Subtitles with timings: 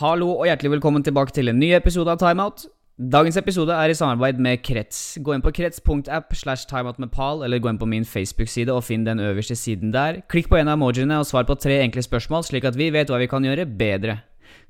[0.00, 2.62] Hallo og hjertelig velkommen tilbake til en ny episode av Timeout.
[3.12, 5.18] Dagens episode er i samarbeid med Krets.
[5.20, 8.86] Gå inn på krets.app slash timeout med Pal, eller gå inn på min Facebook-side og
[8.86, 10.22] finn den øverste siden der.
[10.32, 13.12] Klikk på en av emojiene og svar på tre enkle spørsmål, slik at vi vet
[13.12, 14.16] hva vi kan gjøre bedre.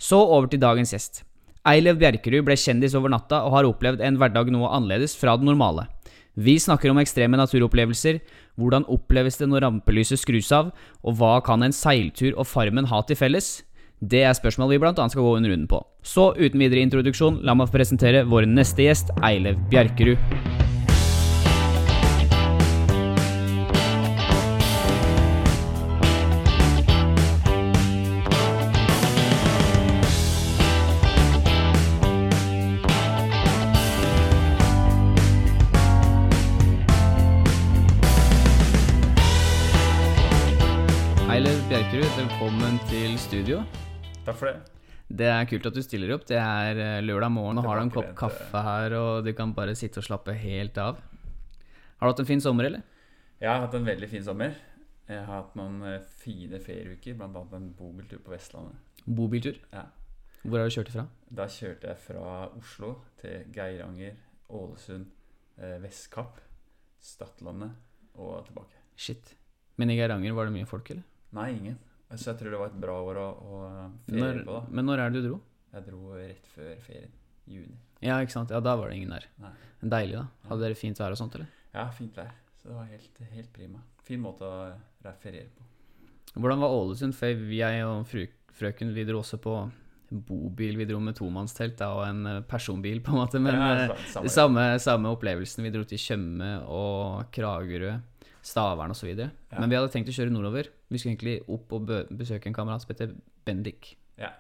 [0.02, 1.22] Så over til dagens gjest.
[1.62, 5.46] Eilev Bjerkerud ble kjendis over natta og har opplevd en hverdag noe annerledes fra det
[5.46, 5.86] normale.
[6.34, 8.18] Vi snakker om ekstreme naturopplevelser,
[8.58, 10.74] hvordan oppleves det når rampelyset skrus av,
[11.06, 13.60] og hva kan en seiltur og Farmen ha til felles?
[14.00, 15.08] Det er spørsmål vi bl.a.
[15.12, 15.82] skal gå en runde på.
[16.02, 20.16] Så uten videre introduksjon, la meg presentere vår neste gjest, Eilev Bjerkerud.
[41.28, 43.60] Eilev Bjerkerud, velkommen til studio.
[44.30, 44.80] Takk for det.
[45.10, 46.24] Det er kult at du stiller opp.
[46.28, 49.50] Det er eh, lørdag morgen, og har du en kopp kaffe her, og du kan
[49.56, 51.00] bare sitte og slappe helt av.
[51.98, 52.84] Har du hatt en fin sommer, eller?
[53.42, 54.54] Jeg har hatt en veldig fin sommer.
[55.10, 57.42] Jeg har hatt noen eh, fine ferieuker, bl.a.
[57.58, 58.78] en bobiltur på Vestlandet.
[59.02, 59.58] Bobiltur?
[59.74, 59.88] Ja.
[60.44, 61.08] Hvor har du kjørt ifra?
[61.40, 64.14] Da kjørte jeg fra Oslo til Geiranger,
[64.54, 65.10] Ålesund,
[65.58, 66.38] eh, Vestkapp,
[67.02, 67.74] Stadlandet
[68.14, 68.78] og tilbake.
[68.94, 69.34] Shit.
[69.80, 71.02] Men i Geiranger var det mye folk, eller?
[71.34, 71.78] Nei, ingen.
[72.16, 73.58] Så jeg tror det var et bra år å, å
[74.08, 74.56] ferie Når, på.
[74.56, 74.62] da.
[74.74, 75.40] men når er det du dro?
[75.70, 77.12] Jeg dro rett før ferien.
[77.50, 77.76] Juni.
[78.02, 78.50] Ja, ikke sant?
[78.50, 79.26] Ja, da var det ingen der.
[79.42, 79.52] Nei.
[79.80, 80.24] Deilig, da.
[80.48, 81.50] Hadde dere fint vær og sånt, eller?
[81.74, 82.32] Ja, fint vær.
[82.60, 83.82] Så det var helt, helt prima.
[84.06, 85.66] Fin måte å feriere på.
[86.40, 87.14] Hvordan var Ålesund?
[87.18, 88.24] For jeg og fru,
[88.58, 89.54] frøken vi dro også på
[90.10, 90.76] bobil.
[90.80, 93.40] Vi dro med tomannstelt da, og en eh, personbil, på en måte.
[93.42, 94.32] Men ja, eh, samme.
[94.34, 95.62] samme, samme opplevelsen.
[95.66, 97.94] Vi dro til Tjøme og Kragerø,
[98.42, 99.12] Stavern osv.
[99.14, 99.30] Ja.
[99.56, 100.70] Men vi hadde tenkt å kjøre nordover.
[100.90, 103.14] Vi skulle egentlig opp og besøke en kamerat som heter
[103.46, 103.94] Bendik.
[104.20, 104.32] Ja.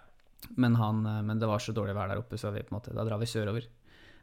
[0.56, 3.06] Men, han, eh, men det var så dårlig vær der oppe, så vi måte, da
[3.06, 3.68] drar vi sørover.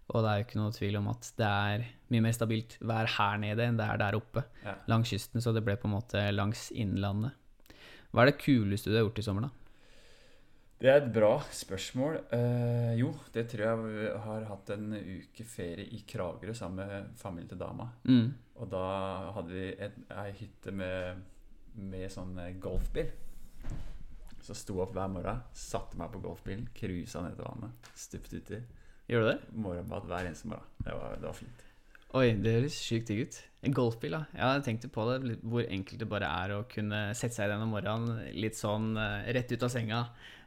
[0.07, 3.09] Og det er jo ikke noe tvil om at det er mye mer stabilt vær
[3.17, 4.45] her nede enn det er der oppe.
[4.63, 4.77] Ja.
[4.91, 7.35] Langs kysten, så det ble på en måte langs innlandet.
[8.11, 9.67] Hva er det kuleste du har gjort i sommer, da?
[10.77, 12.19] Det er et bra spørsmål.
[12.37, 17.49] Eh, jo, det tror jeg har hatt en uke ferie i Kragerø sammen med familien
[17.49, 17.89] til dama.
[18.05, 18.27] Mm.
[18.61, 18.83] Og da
[19.33, 21.23] hadde vi ei hytte med,
[21.77, 23.09] med sånn eh, golfbil.
[24.43, 28.59] Så sto opp hver morgen, satte meg på golfbilen, cruisa ned til vannet, stupte uti.
[29.07, 29.37] Gjør du det?
[29.55, 30.67] Morgenbad hver eneste morgen.
[30.83, 31.63] Det var, det var fint.
[32.15, 33.37] Oi, det høres sjukt digg ut.
[33.67, 34.21] En golfbil, da.
[34.31, 37.51] Jeg hadde tenkt på det, hvor enkelt det bare er å kunne sette seg i
[37.51, 39.99] den om morgenen, litt sånn eh, rett ut av senga,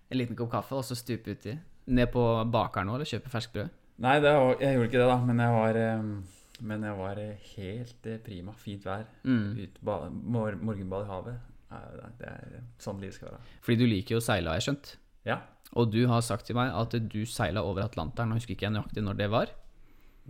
[0.08, 1.56] en liten kopp kaffe, og så stupe uti.
[1.92, 3.76] Ned på bakeren nå, eller kjøpe ferskt brød.
[4.00, 5.18] Nei, det var, jeg gjorde ikke det, da.
[5.28, 8.52] Men jeg var, eh, men jeg var eh, helt eh, prima.
[8.58, 9.06] Fint vær.
[9.24, 9.54] Mm.
[9.60, 11.46] Ut, mor, morgenbad i havet.
[12.18, 13.40] Det- er eh, sånn livet skal være.
[13.62, 14.92] Fordi du liker jo å seile, har jeg skjønt.
[15.28, 15.38] Ja.
[15.78, 18.30] Og du har sagt til meg at du seila over Atlanteren.
[18.32, 19.52] Nå husker ikke jeg nøyaktig når det var.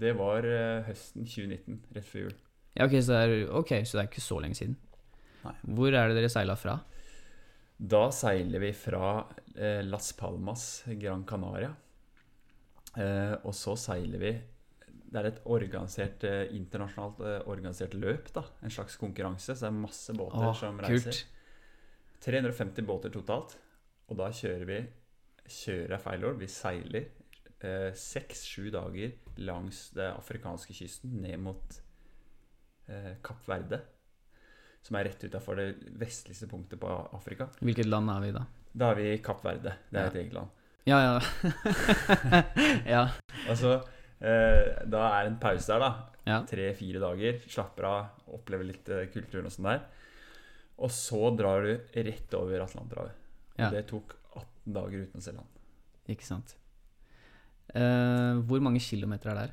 [0.01, 0.47] Det var
[0.87, 2.35] høsten 2019, rett før jul.
[2.77, 4.77] Ja, ok, så er, ok, så det er ikke så lenge siden.
[5.45, 5.55] Nei.
[5.77, 6.77] Hvor er det dere seila fra?
[7.81, 9.25] Da seiler vi fra
[9.89, 10.67] Las Palmas,
[11.01, 11.73] Gran Canaria.
[12.99, 14.31] Eh, og så seiler vi
[15.11, 18.45] Det er et organisert, eh, internasjonalt eh, organisert løp, da.
[18.63, 19.57] En slags konkurranse.
[19.57, 21.11] Så det er masse båter Åh, som reiser.
[21.11, 21.27] kult.
[22.23, 23.57] 350 båter totalt.
[24.09, 24.81] Og da kjører vi
[25.51, 26.37] Kjører er feil ord.
[26.39, 27.09] Vi seiler
[27.99, 29.11] seks-sju dager
[29.43, 31.75] langs den afrikanske kysten ned mot
[32.89, 33.81] eh, Kapp Verde.
[34.87, 35.67] Som er rett utafor det
[36.01, 36.89] vestligste punktet på
[37.19, 37.49] Afrika.
[37.61, 38.45] Hvilket land er vi da?
[38.73, 39.75] Da er vi i Kapp Verde.
[39.91, 40.09] Det er Ja.
[40.15, 40.49] et eget land.
[40.87, 41.21] Ja, ja.
[42.95, 43.03] ja.
[43.51, 43.89] Og så eh,
[44.21, 46.11] Da er en pause der, da.
[46.29, 46.41] Ja.
[46.49, 47.41] Tre-fire dager.
[47.49, 49.85] Slapper av, opplever litt eh, kulturen og sånn der.
[50.81, 53.17] Og så drar du rett over Atlanterhavet.
[53.61, 53.69] Ja.
[53.73, 55.59] Det tok 18 dager uten å se land.
[56.11, 56.57] Ikke sant.
[57.71, 59.53] Uh, hvor mange kilometer er der?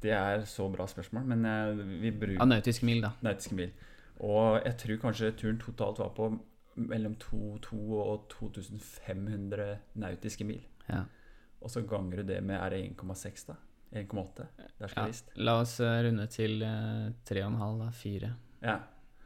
[0.00, 3.12] Det er så bra spørsmål, men eh, vi bruker Av nautiske mil, da.
[3.20, 3.72] nautiske mil.
[4.24, 6.30] Og jeg tror kanskje turen totalt var på
[6.80, 7.40] mellom 2
[8.00, 9.66] og 2500
[10.00, 10.62] nautiske mil.
[10.88, 11.02] Ja.
[11.60, 13.58] Og så ganger du det med Er det 1,6, da?
[13.92, 14.46] 1,8?
[14.78, 15.06] Der skal Ja.
[15.10, 15.30] visst.
[15.36, 17.90] La oss eh, runde til eh, 3,5, da.
[17.90, 18.34] 4.
[18.62, 18.78] Ja.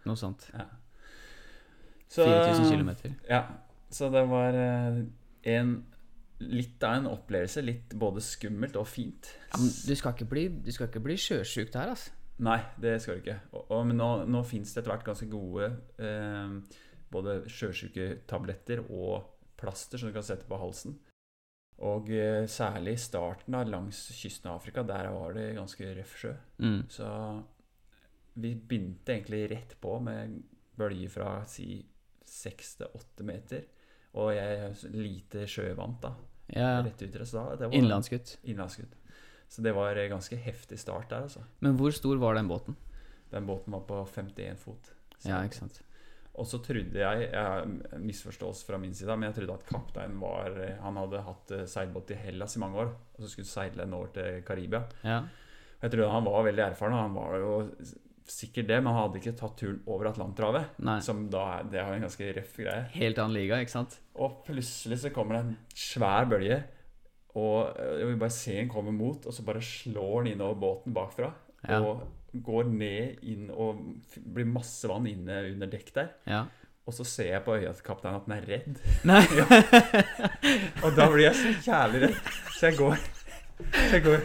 [0.06, 0.48] Noe sånt.
[0.54, 0.66] ja.
[2.08, 3.14] Så- 4000 km.
[3.28, 3.42] Ja.
[3.90, 5.02] Så det var eh,
[5.54, 5.84] en
[6.40, 7.62] litt av en opplevelse.
[7.64, 9.30] Litt både skummelt og fint.
[9.52, 12.10] Ja, du skal ikke bli, du skal ikke bli sjøsjuk der, altså.
[12.38, 13.36] Nei, det skal du ikke.
[13.52, 15.68] Og, og, men nå, nå fins det etter hvert ganske gode
[16.02, 16.80] eh,
[17.14, 19.28] både sjøsjuketabletter og
[19.60, 20.96] plaster som du kan sette på halsen.
[21.84, 26.14] Og eh, særlig i starten av langs kysten av Afrika, der var det ganske røff
[26.16, 26.32] sjø.
[26.64, 26.78] Mm.
[26.88, 27.08] Så
[28.40, 30.38] vi begynte egentlig rett på med
[30.78, 31.84] bølger fra si
[32.26, 33.66] seks til åtte meter.
[34.14, 36.14] Og jeg er lite sjøvant, da.
[36.54, 37.14] Ja, Rett ut.
[37.26, 38.36] Så da, Innlandsgutt.
[38.44, 38.94] innlandsgutt.
[39.48, 41.44] Så det var en ganske heftig start der, altså.
[41.60, 42.76] Men hvor stor var den båten?
[43.30, 44.92] Den båten var på 51 fot.
[45.18, 45.82] Så- Ja, ikke sant.
[46.34, 50.56] Og så trodde jeg, jeg misforståelse fra min side, men jeg trodde at kapteinen var
[50.82, 53.94] Han hadde hatt eh, seilbåt i Hellas i mange år, og så skulle seile en
[53.94, 54.82] år til Karibia.
[55.06, 55.20] Ja.
[55.84, 57.54] Jeg trodde han var veldig erfaren, og han var jo
[58.24, 60.78] sikkert det, men han hadde ikke tatt turen over Atlanterhavet.
[61.04, 62.86] Som da er, det er en ganske røff greie.
[62.96, 63.98] Helt annen liga, ikke sant?
[64.16, 66.62] Og plutselig så kommer det en svær bølge,
[67.34, 70.60] og eh, jeg vil bare se den komme mot, og så bare slår den innover
[70.66, 71.30] båten bakfra.
[71.68, 71.80] Ja.
[71.80, 72.04] Og
[72.42, 73.80] går ned inn og
[74.34, 76.12] blir masse vann inne under dekk der.
[76.28, 76.44] Ja.
[76.84, 78.80] Og så ser jeg på øya til kapteinen at den er redd.
[79.08, 79.22] Nei.
[80.84, 82.18] Og da blir jeg så jævlig redd.
[82.58, 82.98] Så jeg går
[83.54, 84.24] Så jeg går,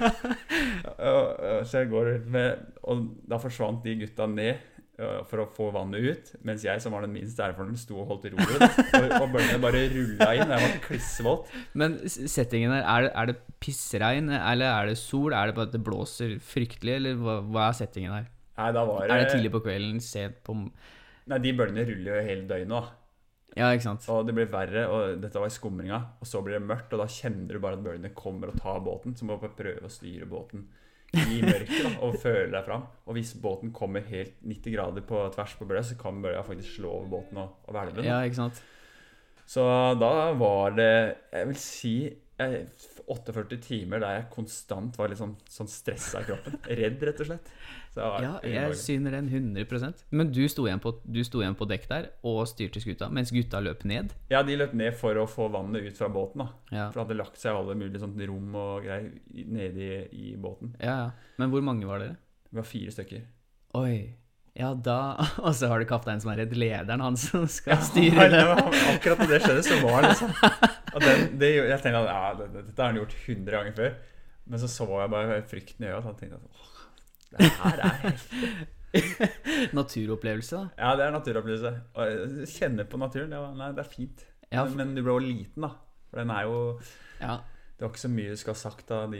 [1.63, 4.57] så jeg går med Og da forsvant de gutta ned
[5.29, 6.31] for å få vannet ut.
[6.47, 8.79] Mens jeg, som var den minst erfarne, sto og holdt roret.
[8.99, 10.51] Og, og bølgene bare rulla inn.
[10.51, 11.53] Jeg var klissvåt.
[11.79, 15.35] Men settingen her, er det, er det pissregn, eller er det sol?
[15.35, 18.29] Er det bare at det blåser fryktelig, eller hva, hva er settingen her?
[18.59, 22.17] Nei, da var det Er det tidlig på kvelden, sent på Nei, de bølgene ruller
[22.17, 22.73] jo hele døgnet.
[23.53, 24.07] da Ja, ikke sant?
[24.11, 25.99] Og det blir verre, og dette var i skumringa.
[26.19, 28.81] Og så blir det mørkt, og da kjenner du bare at bølgene kommer og tar
[28.83, 29.15] båten.
[29.15, 30.67] Så må du prøve å styre båten
[31.17, 32.83] i mørket da, og føle deg fram.
[33.09, 36.79] Og hvis båten kommer helt 90 grader på tvers på bølga, så kan bølga faktisk
[36.79, 38.09] slå over båten og, og hvelve den.
[38.09, 38.61] Ja, ikke sant?
[39.49, 39.63] Så
[39.97, 40.91] da var det
[41.33, 41.93] Jeg vil si
[42.39, 42.67] jeg,
[43.09, 46.59] 48 timer der jeg konstant var litt sånn, sånn stressa i kroppen.
[46.69, 47.51] Redd, rett og slett.
[47.99, 52.05] Ja, jeg syner den 100% Men du sto, på, du sto igjen på dekk der
[52.29, 54.13] og styrte skuta, mens gutta løp ned?
[54.31, 56.45] Ja, de løp ned for å få vannet ut fra båten.
[56.45, 60.31] da Ja, For det hadde lagt seg alle mulige sånn rom og greier nede i,
[60.31, 60.75] i båten.
[60.79, 60.95] ja.
[61.09, 61.11] ja.
[61.41, 62.17] Men hvor mange var dere?
[62.49, 63.21] Det var fire stykker.
[63.79, 64.15] Oi.
[64.57, 65.15] Ja, da
[65.45, 68.61] Og så har du kapteinen som er redd, lederen, han som skal Ja, styre var
[68.93, 70.69] akkurat da det skjedde, så var det og
[71.03, 73.93] den, det, Jeg tenkte at ja, det, det, dette har han gjort 100 ganger før.
[74.49, 76.05] Men så så jeg bare frykten i øyet.
[76.09, 76.83] Og tenkte at åh,
[77.35, 78.51] det her er heftig.
[79.77, 80.69] Naturopplevelse, da.
[80.79, 81.71] Ja, det er naturopplevelse.
[82.01, 83.35] Og kjenne på naturen.
[83.37, 84.25] Ja, nei, det er fint.
[84.49, 85.75] Ja, men, men du ble jo liten, da.
[86.09, 86.55] For den er jo
[87.21, 87.35] Ja,
[87.77, 89.19] Det var ikke så mye du skal ha sagt da de,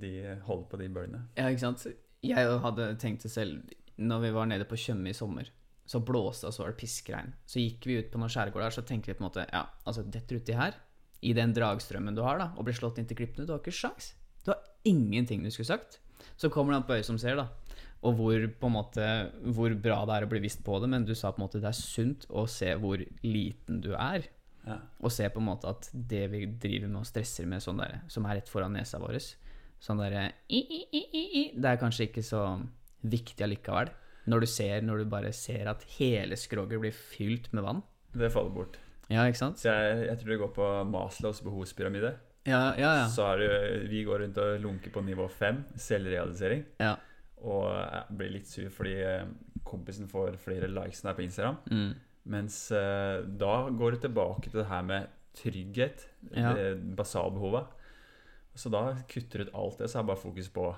[0.00, 0.12] de
[0.46, 1.26] holder på de bølgene.
[1.36, 1.84] ja, ikke sant.
[2.24, 3.58] Jeg hadde tenkt det selv
[3.98, 5.48] Når vi var nede på Tjøme i sommer,
[5.84, 8.72] så blåste og så var det piskeregn Så gikk vi ut på noen skjærgård der,
[8.78, 10.78] så tenkte vi på en måte Ja, altså, detter uti her,
[11.22, 13.74] i den dragstrømmen du har, da, og blir slått inn til klippene, du har ikke
[13.74, 14.12] sjans.
[14.42, 16.00] Du har ingenting du skulle sagt.
[16.36, 17.48] Så kommer det an på øyet som ser, da.
[18.02, 19.08] Og hvor, på en måte,
[19.54, 21.62] hvor bra det er å bli visst på det, men du sa på en måte
[21.62, 24.26] det er sunt å se hvor liten du er.
[24.66, 24.78] Ja.
[25.02, 28.00] Og se på en måte at det vi driver med og stresser med, sånn der,
[28.10, 29.20] som er rett foran nesa vår
[29.82, 32.42] Sånn derre i, i, i, i, i, Det er kanskje ikke så
[33.02, 33.90] viktig allikevel.
[34.30, 37.82] Når du ser, når du bare ser at hele skroget blir fylt med vann.
[38.14, 38.78] Det faller bort.
[39.10, 39.58] Ja, ikke sant?
[39.58, 42.14] Så jeg, jeg tror det går på Maslows behovspyramide.
[42.46, 43.08] Ja, ja, ja.
[43.08, 46.64] Så er det, vi går rundt og lunker på nivå fem, selvrealisering.
[46.80, 46.96] ja.
[47.42, 49.24] Og jeg blir litt sur fordi eh,
[49.66, 51.56] kompisen får flere likes der på Instagram.
[51.70, 51.88] Mm.
[52.30, 56.04] Mens eh, da går det tilbake til det her med trygghet,
[56.36, 56.52] Ja.
[56.94, 57.66] basalbehovet.
[58.54, 60.76] Så da kutter du ut alt det, så er det bare fokus på å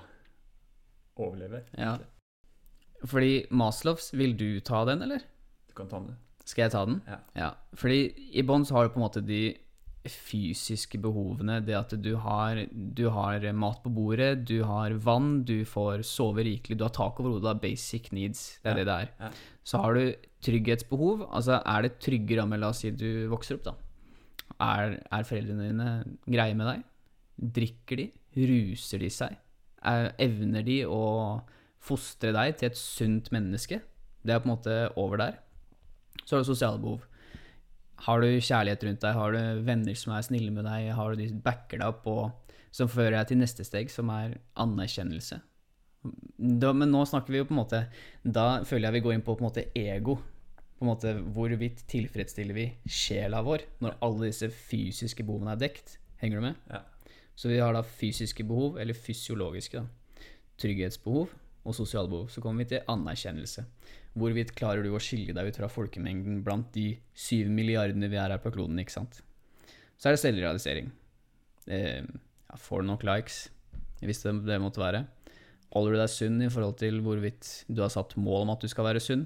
[1.21, 1.63] overleve.
[1.77, 1.97] ja.
[3.05, 5.19] Fordi Maslows, vil du ta den, eller?
[5.67, 6.15] Du kan ta den.
[6.45, 6.99] Skal jeg ta den?
[7.35, 7.49] Ja.
[7.75, 8.01] Fordi
[8.37, 9.43] i bånn så har du på en måte de
[10.05, 11.57] fysiske behovene.
[11.65, 16.45] Det at du har, du har mat på bordet, du har vann, du får sove
[16.45, 17.43] rikelig, du har tak over hodet.
[17.45, 18.59] Du har basic needs.
[18.61, 19.09] Det er Ja, det det er.
[19.25, 19.31] ja.
[19.65, 20.13] Så har du
[20.45, 21.25] trygghetsbehov.
[21.33, 23.73] Altså er det trygge rammer, la oss si du vokser opp, da.
[24.61, 25.89] Er, er foreldrene dine
[26.29, 26.83] greie med deg?
[27.57, 28.05] Drikker de?
[28.37, 29.33] Ruser de seg?
[29.81, 31.41] Er, evner de å
[31.85, 33.81] fostre deg til et sunt menneske?
[34.25, 35.41] Det er på en måte over der.
[36.23, 37.03] Så har du sosiale behov.
[38.05, 39.17] Har du kjærlighet rundt deg?
[39.17, 40.91] Har du venner som er snille med deg?
[40.97, 44.11] Har du de som backer deg opp, og som fører deg til neste steg, som
[44.13, 45.39] er anerkjennelse?
[46.05, 47.79] Da, men nå snakker vi jo på en måte
[48.21, 50.19] Da føler jeg vi går inn på på en måte ego.
[50.77, 55.95] På en måte Hvorvidt tilfredsstiller vi sjela vår når alle disse fysiske behovene er dekt?
[56.21, 56.59] Henger du med?
[56.69, 56.83] Ja.
[57.35, 59.81] Så vi har da fysiske behov, eller fysiologiske.
[59.81, 60.29] da.
[60.61, 61.33] Trygghetsbehov
[61.65, 62.29] og sosiale behov.
[62.31, 63.65] Så kommer vi til anerkjennelse.
[64.15, 68.31] Hvorvidt klarer du å skille deg ut fra folkemengden blant de syv milliardene vi er
[68.31, 69.19] her på kloden, ikke sant?
[69.97, 70.91] Så er det selvrealisering.
[71.67, 73.45] Eh, ja, får du nok likes,
[74.03, 75.05] hvis det, det måtte være?
[75.75, 78.71] Holder du deg sunn i forhold til hvorvidt du har satt mål om at du
[78.71, 79.25] skal være sunn?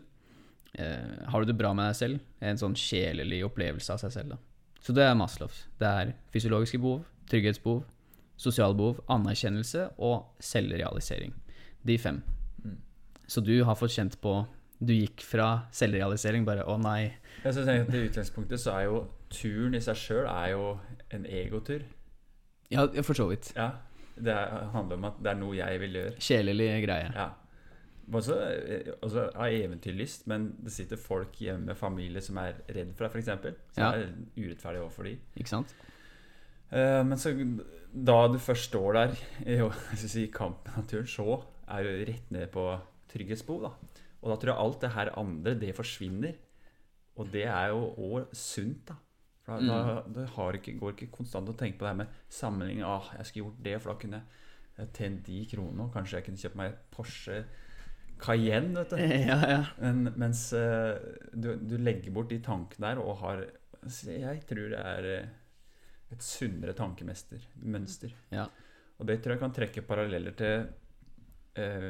[0.73, 2.23] Eh, har du det bra med deg selv?
[2.41, 4.39] En sånn sjelelig opplevelse av seg selv, da.
[4.79, 5.65] Så det er Maslows.
[5.77, 7.83] Det er fysiologiske behov, trygghetsbehov,
[8.39, 11.35] sosiale behov, anerkjennelse og selvrealisering.
[11.87, 12.21] De fem.
[12.63, 12.77] Mm.
[13.27, 14.41] Så du har fått kjent på
[14.79, 17.11] du gikk fra selvrealisering bare Å, nei.
[17.43, 20.69] Jeg synes egentlig I utgangspunktet så er jo turen i seg sjøl er jo
[21.15, 21.83] en egotur.
[22.71, 23.51] Ja, for så vidt.
[23.57, 23.71] Ja,
[24.19, 26.15] Det er, handler om at det er noe jeg vil gjøre.
[26.23, 27.11] Sjelelig greie.
[27.15, 27.27] Ja.
[28.09, 32.95] Også, eh, også av eventyrlyst, men det sitter folk hjemme med familie som er redd
[32.97, 33.59] for deg, f.eks.
[33.75, 33.91] Så Ja.
[33.93, 35.17] er urettferdig overfor de.
[35.37, 35.75] Ikke sant?
[36.71, 37.31] Uh, men så
[37.93, 42.31] da du først står der i jeg si, kamp med naturen, så er jo rett
[42.33, 42.65] ned på
[43.11, 43.67] trygghetsbehov.
[43.67, 44.05] Da.
[44.19, 46.39] Og da tror jeg alt det her andre, det forsvinner.
[47.19, 48.99] Og det er jo òg sunt, da.
[49.45, 50.13] For da, mm.
[50.13, 52.85] da ikke, går ikke konstant å tenke på det her med sammenligning.
[52.85, 54.21] Ah, jeg skulle gjort det, for da kunne
[54.77, 55.87] jeg tjent de kronene.
[55.87, 57.39] Og kanskje jeg kunne kjøpt meg et Porsche
[58.19, 59.01] Cayenne, vet du.
[59.31, 59.59] Ja, ja.
[59.81, 60.95] Men, mens eh,
[61.33, 63.45] du, du legger bort de tankene der og har
[64.05, 65.29] Jeg tror det er eh,
[66.13, 67.43] et sunnere tankemønster.
[67.63, 68.13] mønster.
[68.33, 68.47] Ja.
[68.99, 70.67] Og det tror jeg kan trekke paralleller til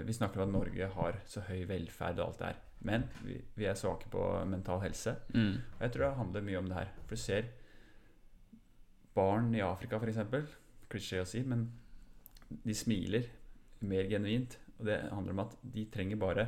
[0.05, 2.61] Vi snakker om at Norge har så høy velferd og alt det her.
[2.87, 5.15] Men vi, vi er svake på mental helse.
[5.33, 5.57] Mm.
[5.59, 6.93] Og jeg tror det handler mye om det her.
[7.03, 7.49] For du ser
[9.17, 10.55] barn i Afrika, f.eks.
[10.89, 11.67] Klisjé å si, men
[12.49, 13.27] de smiler
[13.85, 14.57] mer genuint.
[14.79, 16.47] Og det handler om at de trenger bare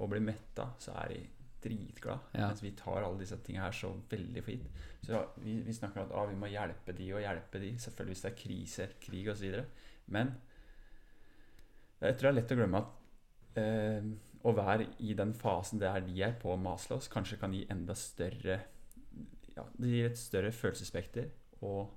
[0.00, 1.20] å bli metta, så er de
[1.64, 2.32] dritglad.
[2.32, 2.48] Ja.
[2.48, 4.82] Mens vi tar alle disse tingene her så veldig for gitt.
[5.04, 7.70] Så vi, vi snakker om at ah, vi må hjelpe de og hjelpe de.
[7.80, 9.60] Selvfølgelig hvis det er krise, krig osv.
[10.16, 10.34] Men
[12.08, 14.06] jeg tror det er lett å glemme at eh,
[14.44, 18.60] å være i den fasen der de er på Maslows, kanskje kan gi enda større
[19.54, 21.30] ja, Det gir et større følelsesspekter
[21.64, 21.92] og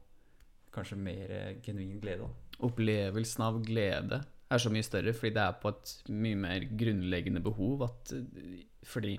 [0.76, 2.30] kanskje mer eh, genuin glede.
[2.64, 7.44] Opplevelsen av glede er så mye større fordi det er på et mye mer grunnleggende
[7.44, 8.14] behov at
[8.88, 9.18] Fordi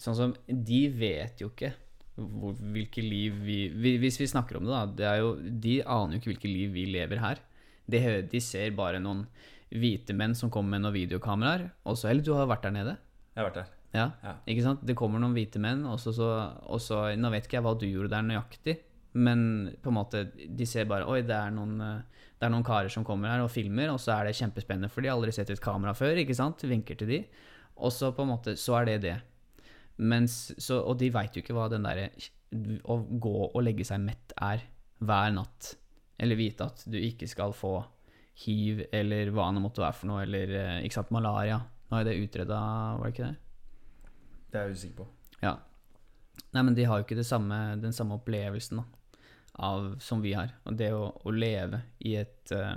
[0.00, 1.74] sånn som De vet jo ikke
[2.16, 6.16] hvor, hvilke liv vi, vi Hvis vi snakker om det, da det jo, De aner
[6.16, 7.40] jo ikke hvilke liv vi lever her.
[7.88, 9.26] De, de ser bare noen
[9.72, 11.70] hvite menn som kommer med noen videokameraer.
[11.86, 12.08] også.
[12.10, 12.96] eller du har vært der nede?
[13.34, 13.70] Jeg har vært der.
[13.94, 14.34] Ja, Ja.
[14.46, 14.86] ikke sant?
[14.86, 18.10] Det kommer noen hvite menn, og så, så, Nå vet ikke jeg hva du gjorde
[18.10, 18.78] der nøyaktig,
[19.14, 22.02] men på en måte de ser bare Oi, det er noen, eh,
[22.40, 25.02] det er noen karer som kommer her og filmer, og så er det kjempespennende, for
[25.02, 26.64] de har aldri sett et kamera før, ikke sant?
[26.64, 27.24] Vinker til de.
[27.76, 29.20] Og så på en måte Så er det det.
[29.98, 32.10] Mens, så, og de veit jo ikke hva den derre
[32.84, 34.62] Å gå og legge seg mett er
[35.00, 35.76] hver natt.
[36.18, 37.84] Eller vite at du ikke skal få
[38.34, 41.58] hiv, eller hva det måtte være for noe, eller eh, ikke sant, malaria.
[41.90, 42.58] Nå er det utreda,
[42.98, 43.36] var det ikke det?
[44.52, 45.06] Det er jeg usikker på.
[45.42, 45.54] Ja.
[46.52, 48.84] Nei, men de har jo ikke det samme, den samme opplevelsen da,
[49.68, 50.54] av, som vi har.
[50.68, 52.76] Og det å, å leve i et eh,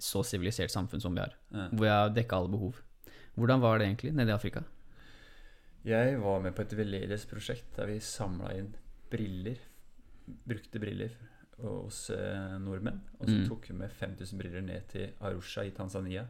[0.00, 1.68] så sivilisert samfunn som vi har, Ja.
[1.72, 2.80] hvor jeg har dekka alle behov.
[3.36, 4.62] Hvordan var det egentlig nede i Afrika?
[5.86, 8.72] Jeg var med på et veldedighetsprosjekt der vi samla inn
[9.12, 9.60] briller,
[10.48, 11.12] brukte briller,
[11.62, 13.00] hos eh, nordmenn.
[13.20, 13.48] Og så Mm.
[13.48, 16.26] tok vi med 5000 briller ned til Arusha i Tanzania.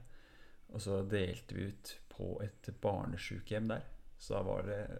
[0.72, 3.82] Og så delte vi ut på et barnesjukehjem der.
[4.18, 4.98] Så da, var det,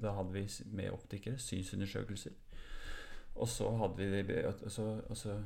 [0.00, 2.32] da hadde vi med optikere synsundersøkelser.
[3.36, 5.36] Og så hadde vi og så, og så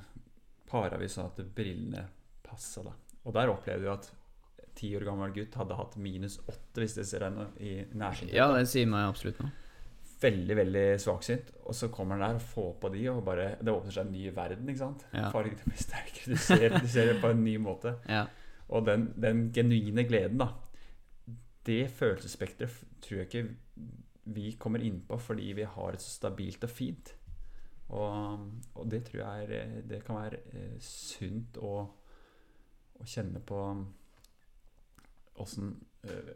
[0.68, 2.06] para vi sånn at brillene
[2.44, 2.92] passa, da.
[3.24, 4.10] Og der opplevde vi at
[4.78, 8.32] ti år gammel gutt hadde hatt minus åtte, hvis det ser deg i nærsynet.
[8.36, 9.50] Ja, det sier meg absolutt noe.
[10.22, 11.52] Veldig veldig svaksynt.
[11.64, 14.12] Og så kommer han der og får på de, og bare, det åpner seg en
[14.12, 14.68] ny verden.
[14.68, 15.06] ikke sant?
[15.12, 15.28] Ja.
[15.34, 16.34] Fargene blir sterkere.
[16.34, 17.96] Du ser, du ser det på en ny måte.
[18.18, 18.26] Ja.
[18.68, 20.50] Og den, den genuine gleden, da,
[21.64, 23.46] det følelsesspekteret tror jeg ikke
[24.36, 27.14] vi kommer inn på fordi vi har det så stabilt og fint.
[27.88, 28.44] Og,
[28.74, 31.72] og det tror jeg er, det kan være eh, sunt å,
[33.00, 33.62] å kjenne på
[35.40, 35.72] åssen
[36.04, 36.32] eh,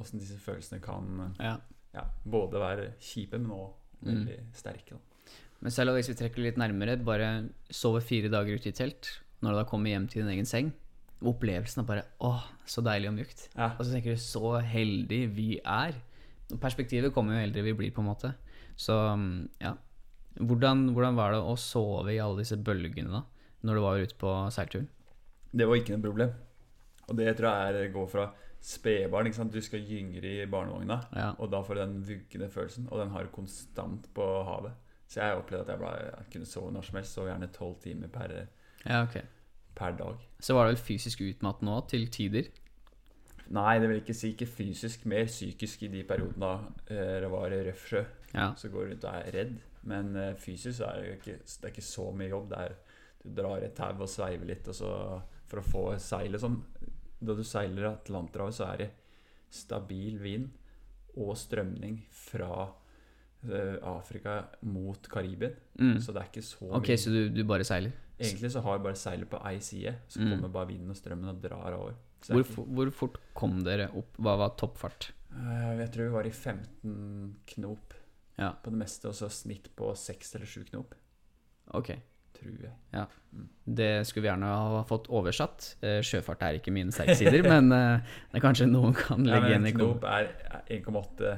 [0.00, 1.56] åssen disse følelsene kan ja.
[1.96, 3.72] Ja, både være kjipe, men òg
[4.04, 4.10] Mm.
[4.10, 4.92] veldig sterke.
[4.92, 5.30] Da.
[5.64, 9.08] Men selv hvis vi trekker litt nærmere, bare sove fire dager ute i telt,
[9.40, 10.68] når du da kommer hjem til din egen seng,
[11.24, 13.46] opplevelsen er bare åh, så deilig og mjukt.
[13.56, 13.70] Ja.
[13.78, 15.96] Og så tenker du så heldig vi er.
[16.60, 18.34] Perspektivet kommer jo eldre vi blir, på en måte.
[18.76, 19.72] Så mm, ja.
[20.36, 23.22] Hvordan, hvordan var det å sove i alle disse bølgene da,
[23.64, 24.90] når du var ute på seilturen?
[25.56, 26.34] Det var ikke noe problem.
[27.08, 28.26] Og det tror jeg er går fra
[28.66, 29.26] spedbarn.
[29.26, 29.54] ikke sant?
[29.54, 31.30] Du skal gyngre i barnevogna, Ja.
[31.38, 34.72] og da får du den vuggende følelsen, og den har du konstant på havet.
[35.08, 37.76] Så jeg opplevde at jeg, ble, jeg kunne sove når som helst, så gjerne tolv
[37.80, 38.46] timer per,
[38.86, 39.22] ja, okay.
[39.74, 40.16] per dag.
[40.40, 42.50] Så var det vel fysisk utmattende òg, til tider?
[43.54, 46.54] Nei, det vil ikke si ikke fysisk, mer psykisk i de periodene da
[46.90, 48.02] eh, det var røff sjø.
[48.34, 48.48] Ja.
[48.58, 49.54] Så går du rundt og er redd.
[49.86, 52.50] Men eh, fysisk er det ikke, det er ikke så mye jobb.
[52.50, 52.74] Det er,
[53.22, 54.90] du drar et tau og sveiver litt og så,
[55.46, 56.58] for å få seilet sånn.
[57.20, 58.90] Da du seiler Atlanterhavet, så er det
[59.50, 60.50] stabil vind
[61.16, 62.68] og strømning fra
[63.46, 65.54] eh, Afrika mot Karibien.
[65.80, 66.00] Mm.
[66.02, 66.76] Så det er ikke så mye.
[66.80, 67.94] Ok, så du, du bare seiler?
[68.18, 70.30] Egentlig så har jeg bare seilet på ei side, så Mm.
[70.34, 71.94] kommer bare vinden og strømmen og drar over.
[72.28, 72.64] Er Hvor, ikke...
[72.74, 74.16] hvor fort kom dere opp?
[74.18, 75.10] Hva var toppfart?
[75.36, 77.94] Eh, Jeg tror vi var i 15 knop
[78.38, 78.52] Ja.
[78.62, 80.94] på det meste, og så snitt på 6 eller 7 knop,
[81.74, 81.90] Ok.
[82.36, 83.06] Tror jeg.
[83.80, 85.66] Det skulle vi gjerne ha fått oversatt.
[85.84, 89.42] Eh, Sjøfart er ikke mine sterke men eh, det er kanskje noen kan Ja, legge
[89.48, 91.34] men igjen i knop er er 1,8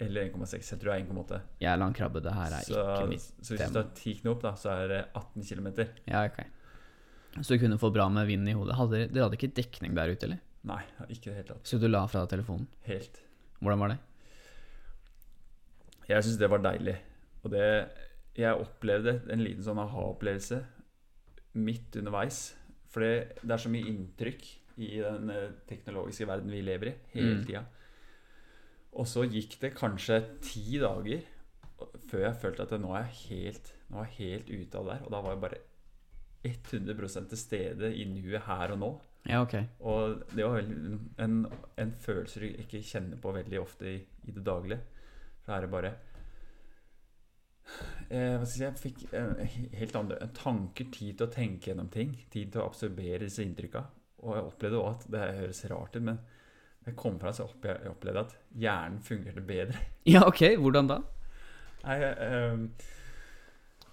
[0.00, 0.70] eller 1,6.
[0.72, 1.40] Jeg tror det er 1,8.
[1.60, 3.26] Jeg er langkrabbe, det her er Så, ikke mitt.
[3.44, 5.68] så hvis du tar 10 knop, da, så er det 18 km.
[6.08, 6.38] Ja, ok.
[7.44, 8.78] Så du kunne få bra med vind i hodet.
[8.78, 10.40] Hadde dere, hadde ikke dekning der ute, eller?
[10.66, 10.80] Nei,
[11.12, 11.68] ikke det hele tatt.
[11.68, 12.66] Så du la fra deg telefonen.
[12.88, 13.20] Helt.
[13.60, 13.98] Hvordan var det?
[16.10, 16.96] Jeg syns det var deilig.
[17.44, 17.66] Og det
[18.38, 20.60] Jeg opplevde en liten sånn aha-opplevelse
[21.58, 22.54] midt underveis.
[22.90, 24.46] For det, det er så mye inntrykk
[24.80, 27.44] i den eh, teknologiske verden vi lever i, hele Mm.
[27.46, 27.64] tida.
[28.92, 31.20] Og så gikk det kanskje ti dager
[32.10, 34.94] før jeg følte at nå er jeg helt, nå er jeg helt ute av det
[34.96, 35.04] der.
[35.06, 35.60] Og da var jeg bare
[36.44, 38.90] 100 til stede i nuet her og nå.
[39.28, 39.66] Ja, okay.
[39.80, 40.58] Og det var
[41.18, 41.46] en,
[41.78, 44.80] en følelse du ikke kjenner på veldig ofte i, i det daglige.
[45.44, 45.92] For her er det bare
[48.08, 52.12] eh, si Jeg fikk eh, helt andre tanker, tid til å tenke gjennom ting.
[52.32, 53.84] Tid til å absorbere disse inntrykka.
[54.24, 56.20] Og jeg opplevde også at det høres rart ut, men
[56.86, 59.80] jeg kom fra så opp, jeg opplevde at hjernen fungerte bedre.
[60.10, 60.42] Ja, ok.
[60.60, 61.00] Hvordan da?
[61.84, 62.86] Nei, eh,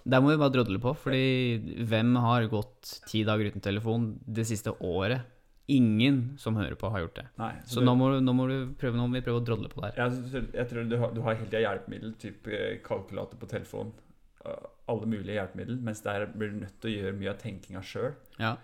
[0.08, 4.46] Der må vi bare drodle på, fordi hvem har gått ti dager uten telefon det
[4.48, 5.37] siste året?
[5.68, 7.26] Ingen som hører på, har gjort det.
[7.38, 9.44] nei, Så du- nå må, du- nå må, du prøve, nå må vi prøve å
[9.44, 10.08] drodle på det her.
[10.08, 13.48] Jeg, tror- jeg tror du har, du har helt tida hjelpemiddel, type eh, kalkulator på
[13.48, 13.92] telefon.
[14.46, 15.76] eh, Alle mulige hjelpemiddel.
[15.84, 18.14] Mens der blir du nødt til å gjøre mye av tenkinga sjøl.
[18.40, 18.56] Ja.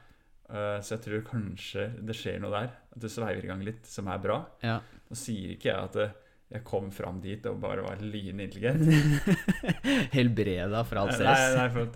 [0.49, 2.71] Så jeg tror kanskje det skjer noe der.
[2.95, 4.47] At det sveiver i gang litt, som er bra.
[4.63, 4.81] ja.
[5.11, 6.15] Nå sier ikke jeg at
[6.55, 8.81] jeg kom fram dit og bare var lynintelligent.
[10.15, 11.57] Helbreda fra alt Nei, stress.
[11.57, 11.95] nei, for at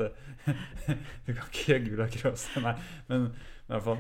[1.27, 2.47] Du kan ikke gjøre Gula Cross.
[2.65, 2.75] Nei,
[3.09, 3.27] men,
[3.69, 3.99] i hvert fall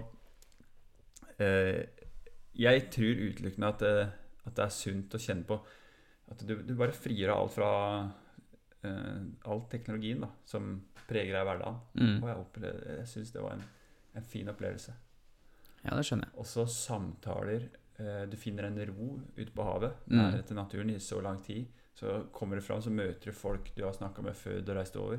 [1.38, 4.08] Jeg tror utelukkende at, det-
[4.46, 5.58] at det er sunt å kjenne på
[6.30, 7.68] at du, du bare frigjør alt fra
[8.84, 11.78] eh, all teknologien da, som preger deg i hverdagen.
[11.94, 12.16] Mm.
[12.22, 13.62] Og jeg, opplevde- jeg syns det var en,
[14.14, 14.92] en fin opplevelse.
[15.84, 16.38] Ja, det skjønner jeg.
[16.42, 17.68] Også samtaler.
[17.98, 20.18] eh, Du finner en ro ute på havet, Mm.
[20.18, 21.66] nære til naturen i så lang tid.
[21.94, 24.96] Så kommer du fram, så møter du folk du har snakka med før du reiste
[25.00, 25.18] over.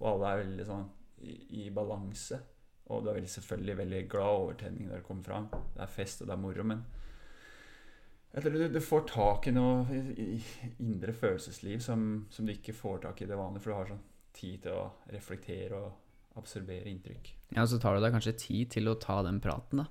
[0.00, 0.88] Og alle er veldig sånn
[1.22, 2.40] i, i balanse.
[2.88, 5.48] Og du er selvfølgelig veldig glad over overtenning når du kommer fram.
[5.74, 6.84] Det er fest, og det er moro, men
[8.28, 10.00] jeg tror du, du får tak i noe
[10.84, 13.88] indre følelsesliv som, som du ikke får tak i i det vanlige, for du har
[13.88, 14.04] sånn
[14.36, 17.30] tid til å reflektere og absorbere inntrykk.
[17.56, 19.88] Ja, og så tar du deg kanskje tid til å ta den praten, da.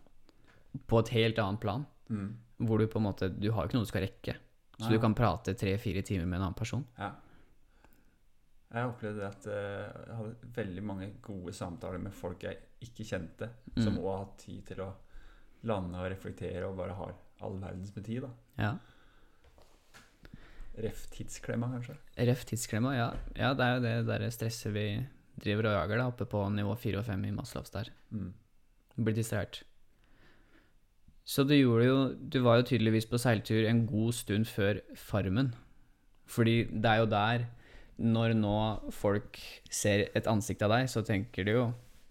[0.88, 1.88] På et helt annet plan.
[2.14, 2.30] Mm.
[2.68, 4.38] Hvor du på en måte Du har jo ikke noe du skal rekke.
[4.78, 4.94] Så Nei.
[4.96, 6.86] du kan prate tre-fire timer med en annen person.
[6.98, 7.10] Ja.
[8.68, 13.50] Jeg opplevde at eh, jeg hadde veldig mange gode samtaler med folk jeg ikke kjente,
[13.78, 14.02] som Mm.
[14.04, 14.94] òg har hatt tid til å
[15.64, 18.22] lande og reflektere og bare har all verdens med tid.
[18.22, 18.30] da.
[18.58, 18.78] Ja.
[20.78, 21.96] Ref tidsklemma, kanskje.
[22.28, 23.08] Ref tidsklemma, ja.
[23.36, 23.54] ja.
[23.58, 24.84] Det er jo det der stresset vi
[25.42, 27.90] driver og jager, da, oppe på nivå 4 og 5 i Maslows der.
[28.14, 28.30] Mm.
[28.98, 29.64] Blir distrahert.
[31.28, 31.98] Så du gjorde jo
[32.32, 35.50] Du var jo tydeligvis på seiltur en god stund før Farmen.
[36.28, 37.44] Fordi det er jo der
[38.00, 38.54] Når nå
[38.94, 39.38] folk
[39.70, 41.66] ser et ansikt av deg, så tenker de jo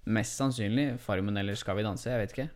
[0.06, 2.10] mest sannsynlig Farmen eller Skal vi danse?
[2.10, 2.48] Jeg vet ikke.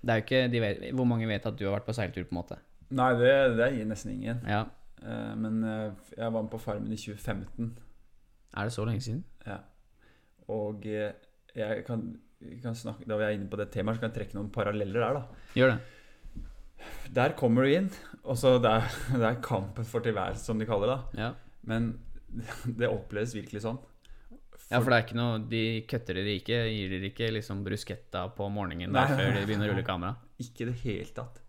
[0.00, 2.24] Det er jo ikke de vet, Hvor mange vet at du har vært på seiltur,
[2.24, 2.58] på en måte?
[2.90, 4.40] Nei, det, det gir nesten ingen.
[4.48, 4.64] Ja.
[5.00, 7.70] Uh, men uh, jeg var med på Farmen i 2015.
[8.56, 9.22] Er det så lenge siden?
[9.46, 9.60] Ja.
[10.50, 11.12] Og uh,
[11.54, 12.02] jeg kan,
[12.64, 15.06] kan snakke, da vi er inne på det temaet, så kan jeg trekke noen paralleller
[15.06, 15.20] der.
[15.20, 15.46] da.
[15.54, 15.78] Gjør det.
[17.14, 17.90] Der kommer du inn,
[18.24, 21.22] og så det er, det er kampen for tilværelse, som de kaller det.
[21.22, 21.30] Ja.
[21.70, 21.92] Men
[22.80, 23.78] det oppleves virkelig sånn.
[24.70, 28.26] Ja, for det er ikke noe De kutter dere ikke, gir dere ikke liksom bruschetta
[28.36, 30.16] på morgenen der før de begynner å rulle kamera?
[30.38, 31.40] Ikke i det hele tatt.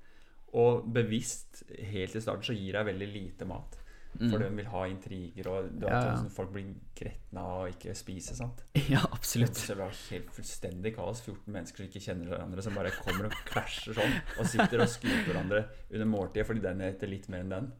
[0.53, 3.77] Og bevisst, helt i starten, så gir jeg veldig lite mat.
[4.17, 4.41] For Mm.
[4.41, 6.15] de vil ha intriger, og Ja, ja.
[6.19, 8.35] sånn, folk blir gretne av å ikke spise.
[8.35, 8.63] sant?
[8.91, 9.55] Ja, absolutt.
[9.55, 11.21] Så det var helt fullstendig kaos.
[11.23, 14.17] 14 mennesker som ikke kjenner hverandre, som bare kommer og klasjer sånn.
[14.37, 15.61] Og sitter og skuter hverandre
[15.93, 17.71] under måltidet fordi den heter litt mer enn den.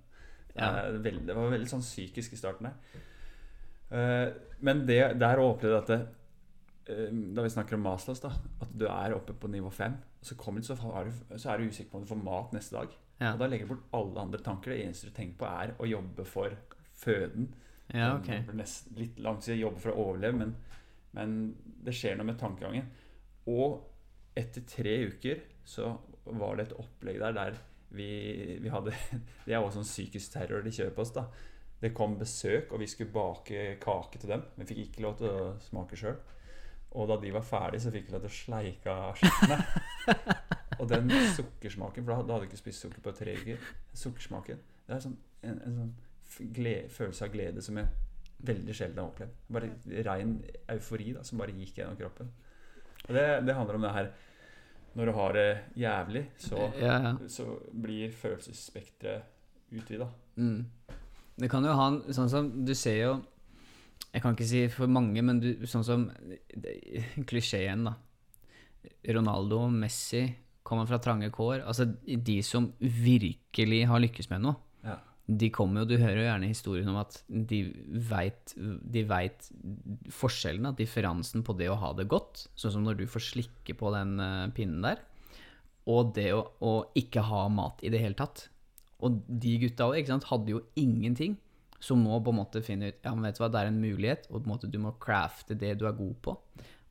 [0.56, 0.86] Ja.
[0.88, 3.02] Eh, det var veldig sånn psykisk i starten der.
[3.92, 4.28] Eh,
[4.64, 6.02] men det, der opplevde jeg at det,
[6.94, 10.26] eh, Da vi snakker om Maslows, da at du er oppe på nivå 5, og
[10.26, 12.78] så, kommer du, så, du, så er du usikker på om du får mat neste
[12.78, 12.94] dag.
[13.22, 14.74] Ja, Og da legger du bort alle andre tanker.
[14.74, 16.56] Det eneste du tenker på, er å jobbe for
[16.98, 17.52] føden.
[17.94, 18.42] ja okay.
[18.54, 20.56] Nesten litt langt siden jobbe for å overleve, men,
[21.18, 21.36] men
[21.86, 22.88] det skjer noe med tankegangen.
[23.52, 23.82] Og
[24.38, 25.92] etter tre uker så
[26.26, 27.60] var det et opplegg der der
[27.92, 28.08] vi,
[28.62, 28.94] vi hadde
[29.46, 31.28] Det er også sånn psykisk terror de kjører på oss, da.
[31.82, 34.44] Det kom besøk, og vi skulle bake kake til dem.
[34.58, 36.20] Men fikk ikke lov til å smake sjøl.
[36.92, 39.76] Og da de var ferdige, så fikk vi lov til å sleike av kjøkkenet.
[40.82, 43.68] Og den sukkersmaken, for da hadde vi ikke spist sukker på tre uker.
[43.94, 47.92] Sukkersmaken Det er sånn, en, en sånn glede, følelse av glede som jeg
[48.42, 49.36] veldig sjelden har opplevd.
[49.54, 49.70] Bare
[50.08, 50.36] rein
[50.74, 52.32] eufori da, som bare gikk gjennom kroppen.
[53.08, 54.12] Og det, det handler om det her
[54.94, 55.46] Når du har det
[55.80, 57.12] jævlig, så, Ja, ja.
[57.32, 60.10] så blir følelsesspekteret utvida.
[60.36, 60.66] Mm.
[61.42, 63.12] Det kan jo ha en Sånn som Du ser jo
[64.14, 66.08] Jeg kan ikke si for mange, men du, sånn som
[67.30, 67.94] Klisjeen, da.
[69.16, 70.26] Ronaldo, Messi,
[70.68, 71.62] kommer fra trange kår.
[71.64, 74.98] Altså, de som virkelig har lykkes med noe, Ja.
[75.28, 77.62] de kommer jo Du hører jo gjerne historien om at de
[78.10, 79.48] veit de vet
[80.12, 83.78] forskjellen, at differansen på det å ha det godt, sånn som når du får slikke
[83.78, 85.00] på den eh, pinnen der,
[85.88, 88.50] og det å, å ikke ha mat i det hele tatt.
[89.02, 91.38] Og de gutta òg hadde jo ingenting,
[91.82, 93.82] som nå på en måte finner ut Ja, men vet du hva, det er en
[93.82, 96.36] mulighet, og på en måte du må crafte det du er god på.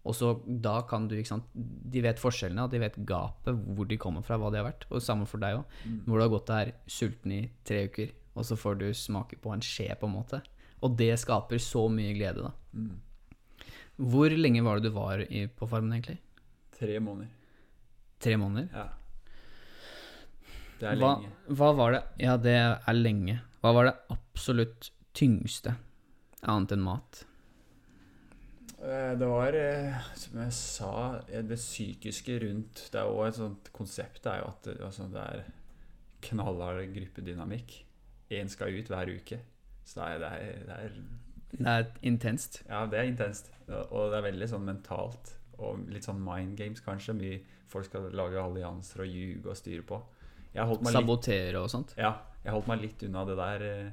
[0.00, 3.88] Og så da kan du, ikke sant De vet forskjellene, og de vet gapet, hvor
[3.88, 4.86] de kommer fra, hva de har vært.
[4.90, 5.76] Og samme for deg òg.
[6.06, 9.52] Hvor du har gått der sulten i tre uker, og så får du smake på
[9.52, 10.40] en skje, på en måte.
[10.80, 12.52] Og det skaper så mye glede, da.
[12.72, 12.96] Mm.
[14.10, 16.16] Hvor lenge var det du var i, på farmen, egentlig?
[16.78, 17.28] Tre måneder.
[18.20, 18.70] Tre måneder?
[18.72, 18.86] Ja.
[20.80, 21.30] Det er Hva, lenge.
[21.60, 23.40] hva var det Ja, det er lenge.
[23.60, 25.74] Hva var det absolutt tyngste,
[26.48, 27.24] annet enn mat?
[28.80, 33.34] Eh, Det var, eh, som jeg sa, eh, det psykiske rundt Det er også et
[33.34, 35.42] sånt konsept er jo at det, altså, det er
[36.22, 37.84] knallhard gruppedynamikk.
[38.30, 39.40] Én skal ut hver uke.
[39.84, 40.90] Så det er, det er, det er
[41.50, 42.62] Det er intenst.
[42.68, 43.50] Ja, det er intenst.
[43.90, 45.32] Og det er veldig sånn mentalt.
[45.58, 47.14] Og litt sånn mind games, kanskje.
[47.16, 50.00] Mye folk skal lage allianser og ljuge og styre på.
[50.54, 51.94] Meg litt Sabotere og sånt.
[51.98, 53.90] Ja, jeg holdt meg litt unna det der, eh,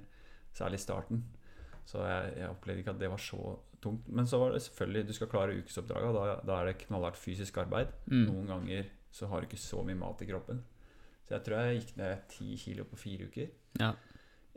[0.58, 1.24] særlig i starten.
[1.88, 3.42] Så jeg, jeg opplevde ikke at det var så
[3.84, 4.08] tungt.
[4.10, 7.60] Men så var det selvfølgelig Du skal klare ukesoppdraget, da, da er det knallhardt fysisk
[7.64, 7.94] arbeid.
[8.10, 8.26] Mm.
[8.26, 10.64] Noen ganger så har du ikke så mye mat i kroppen.
[11.28, 13.50] Så jeg tror jeg gikk ned ti kilo på fire uker.
[13.80, 13.94] Ja.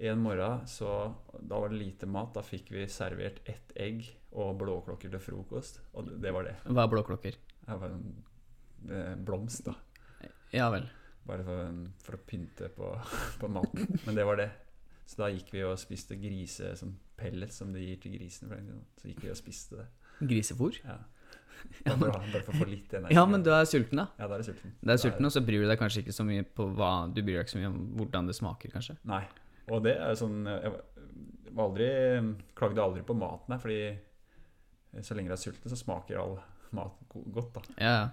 [0.01, 2.33] En morgen så Da var det lite mat.
[2.35, 5.83] Da fikk vi servert ett egg og blåklokker til frokost.
[5.95, 6.57] Og det, det var det.
[6.65, 7.39] Hva er blåklokker?
[7.67, 8.07] Det var en
[8.89, 9.77] eh, blomst, da.
[10.55, 10.89] Ja vel.
[11.31, 12.91] Bare for, for å pynte på,
[13.41, 13.87] på maten.
[14.07, 14.49] Men det var det.
[15.07, 18.59] Så da gikk vi og spiste grise som pellets som de gir til grisene.
[18.99, 19.89] Så gikk vi og spiste det.
[20.27, 20.83] Grisefôr?
[20.85, 20.99] Ja.
[21.85, 22.09] Ja, men,
[23.13, 24.07] ja, men du er sulten, da.
[24.17, 24.71] Ja, da er du sulten.
[24.81, 26.87] Det er Da sulten, og så bryr du deg kanskje ikke så mye på hva
[27.13, 28.95] Du bryr deg ikke så mye om hvordan det smaker, kanskje.
[29.11, 29.19] Nei.
[29.69, 31.89] Og det er sånn Jeg var- aldri
[32.57, 36.39] klagde aldri på maten her, fordi så lenge du er sulten, så smaker all
[36.73, 37.63] mat godt, da.
[37.77, 38.09] Ja, ja.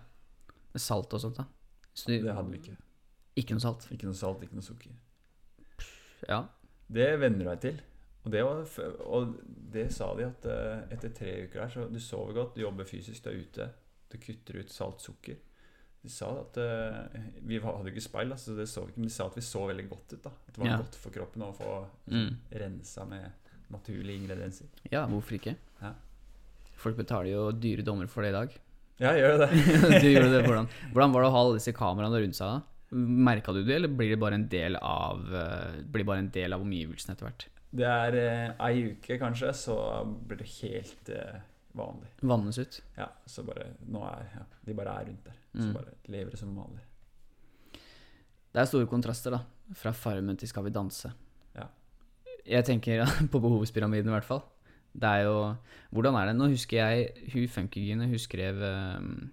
[0.75, 1.47] Med Salt og sånt, da.
[1.95, 2.75] Så du, Det hadde vi ikke.
[3.37, 3.87] Ikke noe salt.
[3.93, 4.91] Ikke noe salt, ikke noe sukker.
[6.27, 6.41] Ja.
[6.89, 7.81] Det venner du deg til.
[8.27, 8.63] Og det, var,
[9.07, 9.35] og
[9.71, 12.87] det sa de at eh, etter tre uker der, så du sover godt, du jobber
[12.89, 13.67] fysisk, du er ute.
[14.11, 15.37] Du kutter ut salt, sukker.
[16.03, 19.09] De sa at eh, Vi hadde ikke speil, da, så det så vi ikke, men
[19.11, 20.21] de sa at vi så veldig godt ut.
[20.27, 20.77] da At det var Ja.
[20.83, 21.71] godt for kroppen å få
[22.11, 22.35] Mm.
[22.51, 23.31] rensa med
[23.71, 24.67] naturlige ingredienser.
[24.91, 25.55] ja, hvorfor ikke?
[25.81, 25.93] Ja.
[26.77, 28.57] Folk betaler jo dyre dommer for det i dag.
[28.99, 29.49] Ja, gjør det.
[30.01, 32.47] du gjorde det, hvordan, hvordan var det å ha alle disse kameraene rundt seg?
[32.47, 32.61] da?
[32.91, 36.53] Merka du det, eller blir det bare en del av eh, Blir bare en del
[36.55, 37.47] av omgivelsene etter hvert?
[37.77, 39.75] Det er eh, ei uke, kanskje, så
[40.07, 41.41] blir det helt eh,
[41.75, 42.07] vanlig.
[42.23, 42.77] Vannes ut?
[42.97, 45.35] Ja, så bare Nå er ja, De bare er rundt der.
[45.57, 45.73] Så Mm.
[45.73, 46.83] bare lever det som vanlig.
[48.53, 49.39] Det er store kontraster, da.
[49.75, 51.11] Fra Farmen til Skal vi danse.
[51.55, 51.65] Ja.
[52.47, 54.43] Jeg tenker på behovspyramiden, i hvert fall.
[54.97, 55.55] Det er jo
[55.93, 56.35] Hvordan er det?
[56.39, 59.31] Nå husker jeg hun Funkygine, hun skrev um,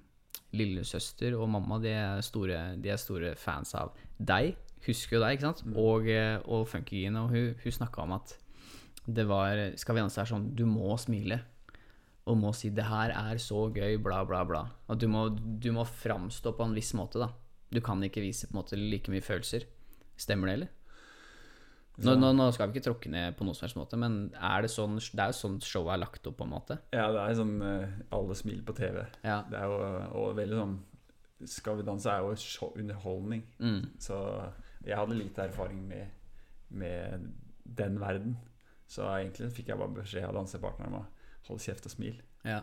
[0.54, 4.54] Lillesøster og mamma, de er, store, de er store fans av deg.
[4.84, 5.64] Husker jo deg, ikke sant?
[5.66, 5.76] Mm.
[5.80, 8.36] Og, eh, og Funkygine, og hun, hun snakka om at
[9.04, 11.42] det var Skal vi danse er sånn Du må smile.
[12.24, 14.62] Og må si 'det her er så gøy', bla, bla, bla.
[14.88, 17.28] Og du må, du må framstå på en viss måte, da.
[17.68, 19.66] Du kan ikke vise på en måte like mye følelser.
[20.16, 20.68] Stemmer det, eller?
[22.02, 24.64] Nå, nå, nå skal vi ikke tråkke ned på noen som helst måte, men er
[24.64, 26.78] det sånn Det er jo sånn showet er lagt opp, på en måte.
[26.94, 29.04] Ja, det er sånn eh, Alle smiler på TV.
[29.22, 29.36] Ja.
[29.50, 29.78] Det er jo
[30.18, 30.74] og veldig sånn
[31.52, 33.44] Skal vi danse er jo show, underholdning.
[33.62, 33.80] Mm.
[34.02, 34.18] Så
[34.84, 36.10] jeg hadde lite erfaring med,
[36.74, 37.28] med
[37.64, 38.36] den verden.
[38.90, 42.18] Så egentlig fikk jeg bare beskjed av dansepartneren om å holde kjeft og smil.
[42.44, 42.62] ja.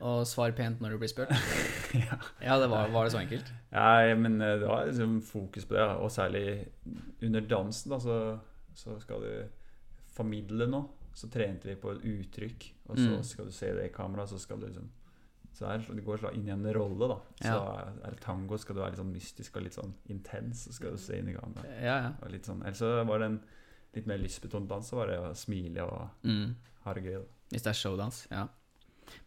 [0.00, 1.30] Og svar pent når du blir spurt.
[1.94, 2.16] ja.
[2.42, 3.52] Ja, det var, var det så enkelt?
[3.72, 6.66] ja, men eh, det var liksom fokus på det, og særlig
[7.22, 8.16] under dansen, da, så,
[8.74, 9.48] så skal du
[10.14, 10.88] formidle noe.
[11.14, 13.22] Så trente vi på et uttrykk, og så Mm.
[13.22, 14.90] skal du se det i kamera, så skal du liksom
[15.54, 17.16] så er, det går inn i en rolle, da.
[17.38, 17.92] Så Ja.
[18.02, 20.90] er det tango, skal du være litt sånn mystisk og litt sånn intens, så skal
[20.90, 21.62] du se inn i kamera.
[21.80, 22.28] Ja, ja.
[22.28, 23.40] Litt sånn, Eller så var det en
[23.94, 26.56] litt mer lystbetont dans, så var det å smile og Mm.
[26.84, 27.12] ha det gøy.
[27.20, 27.24] da.
[27.52, 28.48] Hvis det er showdans, ja.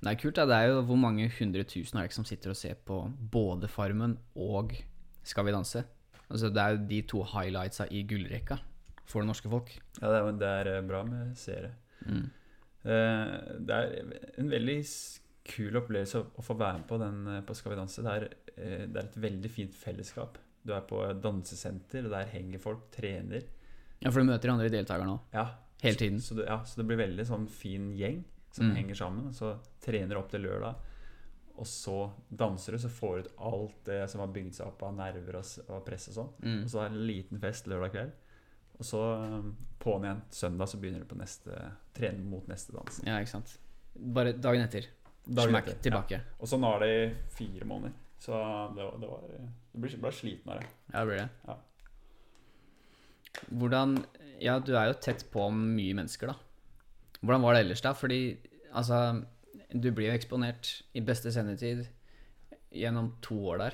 [0.01, 0.45] Det er kult, da.
[0.45, 3.01] Det er jo hvor mange hundre tusen er det ikke som sitter og ser på
[3.31, 4.73] både Farmen og
[5.23, 5.83] Skal vi danse?
[6.29, 8.57] Altså, det er jo de to highlightsa i gullrekka
[9.07, 9.69] for det norske folk.
[10.01, 11.69] Ja, det er, det er eh, bra med seere.
[12.05, 12.25] Mm.
[12.83, 13.35] Eh,
[13.67, 13.93] Det er
[14.41, 14.77] en veldig
[15.47, 18.03] kul opplevelse å- få være med på den eh, på Skal vi danse.
[18.03, 18.27] Det er,
[18.87, 20.37] det er et veldig fint fellesskap.
[20.67, 23.43] Du er på et dansesenter, og der henger folk, trener.
[24.01, 25.45] Ja, for du møter de andre deltakerne òg, Ja,
[25.81, 26.19] hele tiden.
[26.21, 28.23] Så det, ja, så det blir veldig sånn fin gjeng
[28.57, 28.75] som Mm.
[28.81, 29.31] henger sammen.
[29.33, 30.75] Så trener opp til lørdag,
[31.57, 31.97] og så
[32.29, 35.39] danser du, så får du ut alt det som har bygd seg opp av nerver
[35.39, 36.33] og, og press og sånn.
[36.43, 36.59] Mm.
[36.63, 38.11] Og så er det en liten fest lørdag kveld.
[38.77, 41.55] Og så um, på'n igjen søndag, så begynner du på neste
[41.97, 42.99] trene mot neste dans.
[43.07, 43.55] Ja, ikke sant.
[43.97, 44.85] Bare dagen etter.
[45.25, 46.19] Dagen Smack etter, tilbake.
[46.19, 46.35] Ja.
[46.39, 47.07] Og sånn var det i
[47.39, 47.95] fire måneder.
[48.21, 48.37] Så
[48.77, 49.41] det var, det var det
[49.81, 50.69] ble, ble sliten av det.
[50.93, 51.29] Ja, det blir det.
[51.47, 51.57] Ja.
[53.53, 53.97] Hvordan
[54.39, 56.35] Ja, du er jo tett på mye mennesker, da.
[57.21, 57.91] Hvordan var det ellers, da?
[57.97, 58.37] Fordi
[58.73, 59.23] altså
[59.73, 61.85] Du blir jo eksponert i beste sendetid
[62.71, 63.73] gjennom to år der.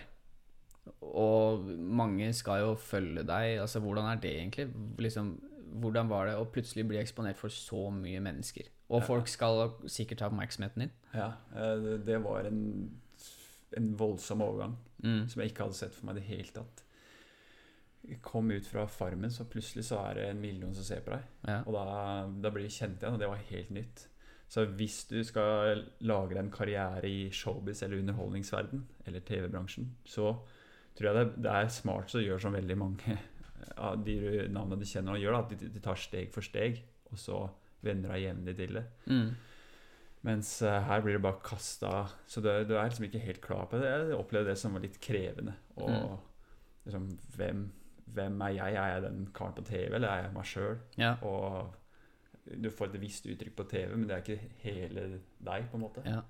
[1.02, 3.60] Og mange skal jo følge deg.
[3.62, 4.68] Altså, hvordan er det egentlig?
[5.00, 5.30] Liksom,
[5.82, 8.68] hvordan var det å plutselig bli eksponert for så mye mennesker?
[8.94, 10.92] Og folk skal sikkert ha oppmerksomheten din.
[11.14, 12.92] Ja, eh, det var en,
[13.78, 15.28] en voldsom overgang Mm.
[15.28, 16.83] som jeg ikke hadde sett for meg i det hele tatt.
[18.22, 21.24] Kom ut fra Farmen, så plutselig så er det en million som ser på deg.
[21.48, 21.62] Ja.
[21.63, 21.84] Og da,
[22.44, 24.08] da blir du kjent igjen, og det var helt nytt.
[24.54, 30.34] Så hvis du skal lage deg en karriere i showbiz eller underholdningsverden, eller TV-bransjen, så
[30.94, 33.16] tror jeg det, det er smart å gjøre som veldig mange
[33.88, 34.18] av de
[34.52, 37.39] navnene du kjenner og gjør, at de, de tar steg for steg, og så
[37.84, 38.84] venner deg jevnlig til det.
[39.10, 39.32] Mm.
[40.28, 41.89] Mens eh, her blir det bare kasta
[42.32, 43.89] Så du, du er liksom ikke helt klar på det.
[43.89, 45.56] Jeg opplevde det som var litt krevende.
[45.80, 46.13] Og Mm.
[46.86, 47.63] liksom, hvem,
[48.13, 48.76] hvem er jeg?
[48.76, 50.78] Er jeg den karen på TV, eller er jeg meg sjøl?
[51.00, 51.16] Ja.
[51.26, 51.74] Og
[52.44, 55.06] du får et visst uttrykk på TV, men det er ikke hele
[55.39, 56.04] deg, på en måte.
[56.08, 56.22] Ja.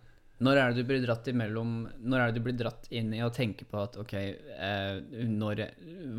[0.43, 3.21] Når er det du blir dratt imellom Når er det du blir dratt inn i
[3.23, 5.61] å tenke på at ok, eh, når,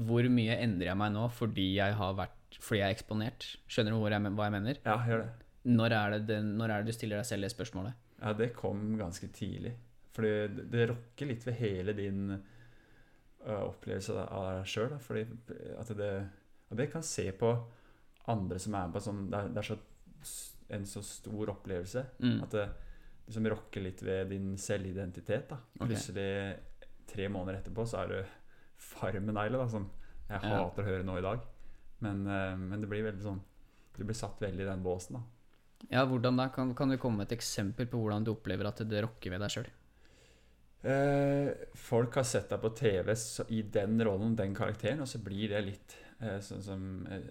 [0.07, 3.49] hvor mye endrer jeg meg nå fordi jeg har vært Fordi jeg er eksponert?
[3.67, 4.81] Skjønner du hvor jeg, hva jeg mener?
[4.87, 5.49] Ja, gjør det.
[5.75, 8.01] Når er, det det, når er det du stiller deg selv det spørsmålet?
[8.21, 9.75] Ja, det kom ganske tidlig.
[10.15, 10.33] Fordi
[10.71, 12.37] det, rokker litt ved hele din
[13.45, 14.99] opplevelse av deg sjøl.
[15.01, 15.27] Fordi
[15.79, 16.13] at det
[16.71, 17.51] Og det kan se på
[18.29, 19.77] andre som er med på sånn Det er, det er så,
[20.71, 22.43] en så stor opplevelse Mm.
[22.43, 22.69] at det
[23.29, 25.49] liksom rokker litt ved din selvidentitet.
[25.49, 26.89] da Plutselig, okay.
[27.07, 28.25] tre måneder etterpå, så er du
[28.79, 29.91] Farmen-Eile, da, som
[30.29, 30.49] jeg Ja.
[30.65, 31.41] hater å høre nå i dag.
[32.01, 33.41] Men, men det blir veldig sånn
[33.97, 35.23] Du blir satt veldig i den båsen, da.
[35.91, 36.49] Ja, hvordan da?
[36.49, 39.41] Kan, kan du komme med et eksempel på hvordan du opplever at det rokker ved
[39.41, 39.67] deg sjøl?
[40.85, 43.15] Eh, folk har sett deg på TV
[43.49, 47.31] i den rollen, den karakteren, og så blir det litt eh, sånn som eh,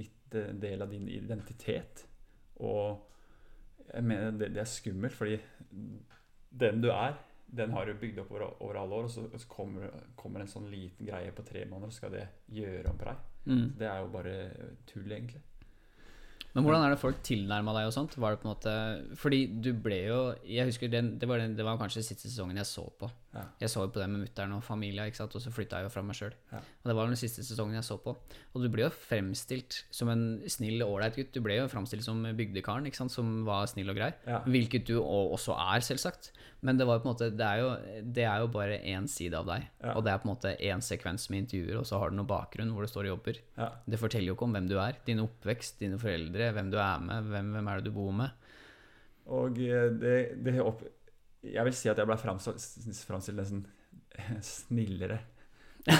[0.00, 2.04] Litt del av din identitet.
[2.62, 3.02] Og
[3.88, 5.40] jeg mener det, det er skummelt, fordi
[6.62, 7.16] den du er,
[7.50, 10.44] den har du bygd opp over, over alle år, og så, og så kommer, kommer
[10.44, 12.22] en sånn liten greie på tre måneder, og skal det
[12.54, 13.24] gjøre om på deg.
[13.50, 13.66] Mm.
[13.80, 14.36] Det er jo bare
[14.86, 15.42] tull, egentlig.
[16.54, 18.16] Men hvordan er det folk tilnærma deg og sånt?
[18.18, 18.72] Var det på en måte
[19.20, 22.58] Fordi du ble jo Jeg husker den, det, var den, det var kanskje siste sesongen
[22.58, 23.10] jeg så på.
[23.34, 23.44] Ja.
[23.62, 25.36] Jeg så jo på det med mutter'n og familia, ikke sant?
[25.38, 26.34] og så flytta jeg jo fra meg sjøl.
[26.50, 26.62] Ja.
[26.82, 28.16] Og det var den siste sesongen jeg så på.
[28.50, 31.30] Og du ble jo fremstilt som en snill, ålreit gutt.
[31.36, 33.14] Du ble jo fremstilt som bygdekaren, ikke sant?
[33.14, 34.10] som var snill og grei.
[34.26, 34.42] Ja.
[34.50, 36.32] Hvilket du også er, selvsagt.
[36.66, 37.68] Men det var på en måte Det er jo,
[38.04, 39.68] det er jo bare én side av deg.
[39.94, 42.28] Og det er på en måte én sekvens med intervjuer, og så har du noe
[42.28, 43.40] bakgrunn hvor det står og jobber.
[43.86, 47.02] Det forteller jo ikke om hvem du er, din oppvekst, dine foreldre, hvem du er
[47.04, 48.30] med, hvem, hvem er det du bor med.
[49.30, 50.80] Og eh, det, det opp,
[51.46, 53.62] Jeg vil si at jeg ble framstilt nesten
[54.44, 55.20] snillere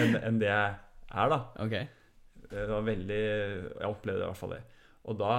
[0.00, 0.74] enn en det jeg
[1.10, 1.38] er, da.
[1.64, 1.86] Okay.
[2.50, 4.60] Det var veldig Jeg opplevde i hvert fall det.
[5.10, 5.30] Og da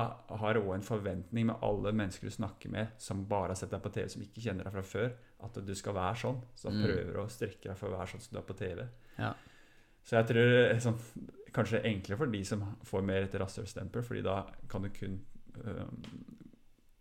[0.42, 3.84] har òg en forventning med alle mennesker du snakker med som bare har sett deg
[3.84, 5.12] på TV, som ikke kjenner deg fra før,
[5.46, 6.40] at du skal være sånn.
[6.58, 6.82] Så da Mm.
[6.88, 8.88] prøver du å strekke deg for å være sånn som du er på TV.
[9.20, 9.34] Ja.
[10.04, 10.98] Så jeg tror er sånn,
[11.54, 15.20] kanskje enklere for de som får mer et rasshølstempel, fordi da kan du kun
[15.66, 15.86] øh,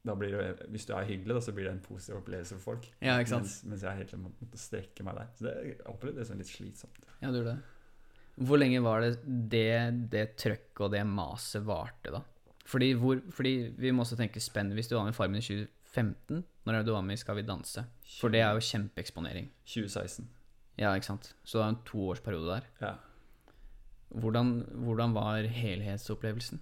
[0.07, 2.63] da blir det, Hvis du er hyggelig, da, så blir det en positiv opplevelse for
[2.73, 2.87] folk.
[3.05, 3.43] Ja, ikke sant?
[3.45, 5.27] Mens, mens jeg helt må- måtte strekke meg der.
[5.37, 7.03] Så det, opplevde jeg som litt slitsomt.
[7.21, 8.47] Ja, du gjorde det.
[8.49, 9.11] Hvor lenge var det
[9.53, 12.23] det, det trøkket og det maset varte, da?
[12.65, 15.45] Fordi, hvor, fordi vi må også tenke spenn hvis du var med i Farmen i
[15.45, 16.45] 2015.
[16.65, 17.85] Når det du var med i Skal vi danse?
[18.21, 19.51] For det er jo kjempeeksponering.
[19.67, 20.29] 2016.
[20.79, 21.35] Ja, ikke sant?
[21.45, 22.69] Så det er en toårsperiode der.
[22.81, 22.95] Ja.
[24.11, 26.61] Hvordan, hvordan var helhetsopplevelsen?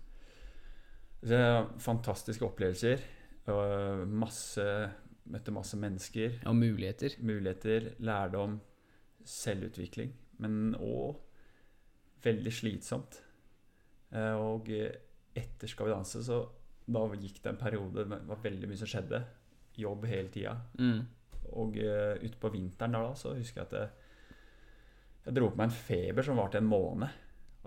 [1.25, 3.01] Det er fantastiske opplevelser.
[3.49, 4.65] Og masse,
[5.33, 6.43] møtte masse mennesker.
[6.47, 7.17] Og muligheter?
[7.25, 8.61] Muligheter, lærdom,
[9.25, 10.13] selvutvikling.
[10.39, 11.17] Men òg
[12.25, 13.23] veldig slitsomt.
[14.13, 16.43] Eh, Og etter Skal vi danse, så
[16.89, 19.25] da gikk det en periode det var veldig mye som skjedde.
[19.79, 20.57] jobb hele tida.
[20.79, 21.07] Mm.
[21.53, 23.91] Og uh, utpå vinteren da, så husker jeg at jeg,
[25.27, 27.09] jeg dro på meg en feber som varte en måned.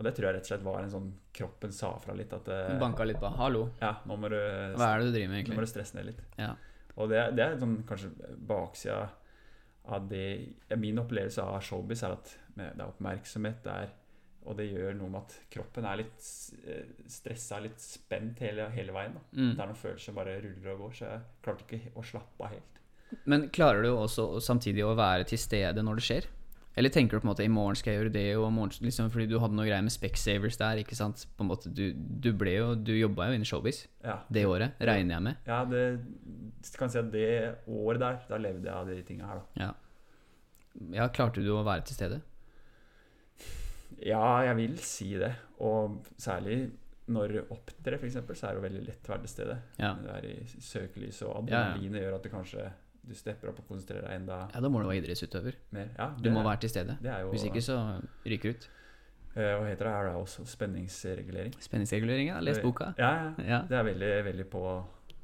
[0.02, 2.48] Og det tror jeg rett og slett var en sånn kroppen sa fra litt at
[2.50, 3.30] eh, Banka litt på.
[3.38, 4.38] Hallo, Ja, nå må du,
[4.80, 5.54] hva er det du driver med, egentlig?
[5.54, 6.24] nå må du stresse ned litt.
[6.42, 6.56] Ja.
[6.98, 8.10] Og det, det er sånn kanskje
[8.50, 9.04] baksida
[9.94, 10.26] av det
[10.82, 13.94] Min opplevelse av showbiz er at det er oppmerksomhet der,
[14.50, 16.26] og det gjør noe med at kroppen er litt
[16.66, 19.14] eh, stressa, litt spent hele, hele veien.
[19.20, 19.24] da.
[19.38, 19.54] Mm.
[19.54, 22.48] Det er noen følelser som bare ruller og går, så jeg klarte ikke å slappe
[22.50, 22.82] av helt.
[23.30, 26.28] Men klarer du også samtidig å være til stede når det skjer?
[26.80, 29.10] Eller tenker du på en måte i morgen skal jeg gjøre det, og morgen, liksom,
[29.12, 31.26] fordi du hadde noe greier med Specsavers der, ikke sant?
[31.36, 34.78] På en måte, du, du ble jo, du jobba jo innen showbiz Ja, det året,
[34.80, 35.42] regner jeg med.
[35.50, 35.84] ja det
[36.80, 37.28] kan si at det
[37.68, 39.66] året der, da levde jeg av de tinga her, da.
[39.66, 39.72] Ja.
[41.02, 42.22] ja, klarte du å være til stede?
[44.02, 45.34] Ja, jeg vil si det.
[45.62, 46.70] Og særlig
[47.12, 49.58] når du opptrer, f.eks., så er det jo veldig lett å være til stede.
[49.82, 49.92] Ja.
[50.00, 51.92] Det er i søkelyset, og Ja, ja.
[52.00, 52.70] gjør at du kanskje
[53.08, 55.56] du stepper opp og konsentrerer deg enda Ja, da må du være idrettsutøver.
[55.72, 55.90] mer.
[55.98, 56.98] Ja, Du må være til stede.
[57.02, 57.78] det jo, Hvis ikke så
[58.26, 58.70] ryker du ut.
[59.36, 59.94] eh, Hva heter det?
[59.94, 61.54] Er det også spenningsregulering?
[61.60, 62.40] Spenningsregulering, ja.
[62.40, 62.94] Les boka.
[62.98, 63.44] Ja, ja.
[63.48, 63.62] Ja.
[63.68, 64.84] Det er veldig, veldig på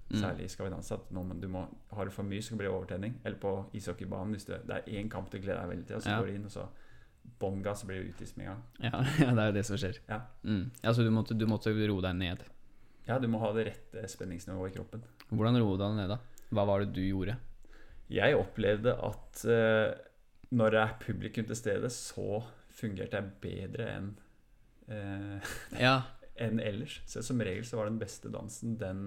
[0.10, 0.22] Mm.
[0.22, 0.94] Særlig i Skal vi danse.
[0.94, 1.10] At
[1.42, 3.16] du må, har du for mye, så kan det bli overtenning.
[3.26, 4.32] Eller på ishockeybanen.
[4.32, 6.20] Hvis du, det er én kamp du gleder deg veldig til, og så Ja.
[6.22, 6.68] går du inn, og så
[7.42, 8.64] bånn gass, så blir du utvist med en gang.
[8.80, 10.00] Ja, ja, det er jo det som skjer.
[10.08, 10.22] Ja.
[10.46, 10.72] Mm.
[10.82, 12.38] Altså, du måtte, du måtte roe deg ned.
[13.06, 15.04] Ja, du må ha det rette spenningsnivået i kroppen.
[15.30, 16.18] Hvordan roe deg ned, da?
[16.54, 17.36] Hva var det du gjorde?
[18.14, 19.92] Jeg opplevde at eh,
[20.56, 22.42] når det er publikum til stede, så
[22.78, 24.12] fungerte jeg bedre enn
[24.88, 25.96] eh, Ja,
[26.46, 27.02] enn ellers.
[27.10, 29.02] Så som regel så var den beste dansen den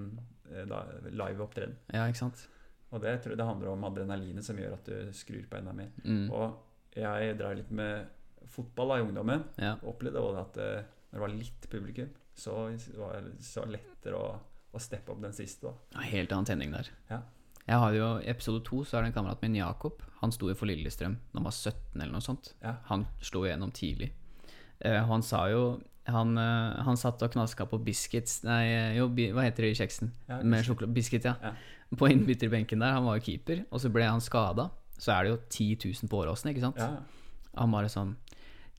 [0.51, 1.79] eh, da, live opptreden.
[1.95, 2.47] ja ikke sant?
[2.91, 5.73] Og det tror jeg det handler om adrenalinet som gjør at du skrur på enda
[5.77, 5.93] mer.
[6.03, 6.27] Mm.
[6.35, 8.09] Og jeg drar litt med
[8.51, 9.45] fotball da, i ungdommen.
[9.63, 9.77] Ja.
[9.87, 12.57] Opplevde også at eh, når det var litt publikum, så
[12.99, 14.33] var det så lettere å,
[14.75, 15.71] å steppe opp den siste.
[15.71, 16.01] da.
[16.01, 16.91] Ja, Helt annen tenning der.
[17.11, 17.21] Ja.
[17.71, 20.01] Jeg har jo, I episode to så er det en kamerat min, Jakob.
[20.21, 22.51] Han sto jo for Lillestrøm da han var 17 eller noe sånt.
[22.65, 22.75] Ja.
[22.89, 24.11] Han slo igjennom tidlig.
[24.81, 25.63] Eh, og han sa jo
[26.11, 29.79] han, eh, han satt og knaska på biscuits Nei, jo, bi, hva heter det i
[29.79, 30.11] kjeksen?
[30.27, 31.37] Ja, Med sjokolade Biscuit, ja.
[31.45, 31.53] Ja.
[31.95, 32.97] På innbytterbenken der.
[32.97, 34.71] Han var jo keeper, og så ble han skada.
[34.99, 36.81] Så er det jo 10 000 på Åråsen, ikke sant?
[36.81, 36.99] Ja,
[37.59, 38.17] Han bare sånn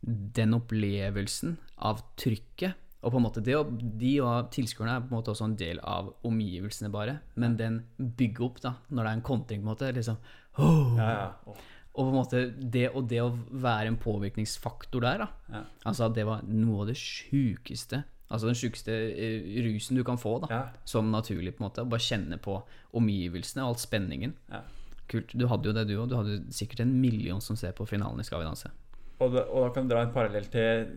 [0.02, 3.58] Den opplevelsen av trykket Og på en måte det,
[4.02, 7.18] De og tilskuerne er på en måte også en del av omgivelsene, bare.
[7.36, 9.92] Men den bygger opp, da, når det er en kontring, på en måte.
[9.98, 10.20] Liksom,
[10.62, 10.96] oh.
[11.00, 11.28] ja, ja.
[11.50, 11.68] Oh.
[11.92, 15.30] Og på en måte det, og det å være en påvirkningsfaktor der, da.
[15.52, 15.64] Ja.
[15.92, 20.38] Altså, det var noe av det sjukeste Altså den sjukeste eh, rusen du kan få,
[20.46, 20.62] da.
[20.88, 21.84] Som naturlig, på en måte.
[21.84, 22.62] Å bare kjenne på
[22.96, 24.38] omgivelsene og all spenningen.
[24.52, 24.62] Ja.
[25.12, 25.34] Kult.
[25.36, 26.08] Du hadde jo det, du òg.
[26.08, 28.72] Du hadde sikkert en million som ser på finalen i Skal vi danse.
[29.20, 30.88] Og, da, og da kan du dra en parallell til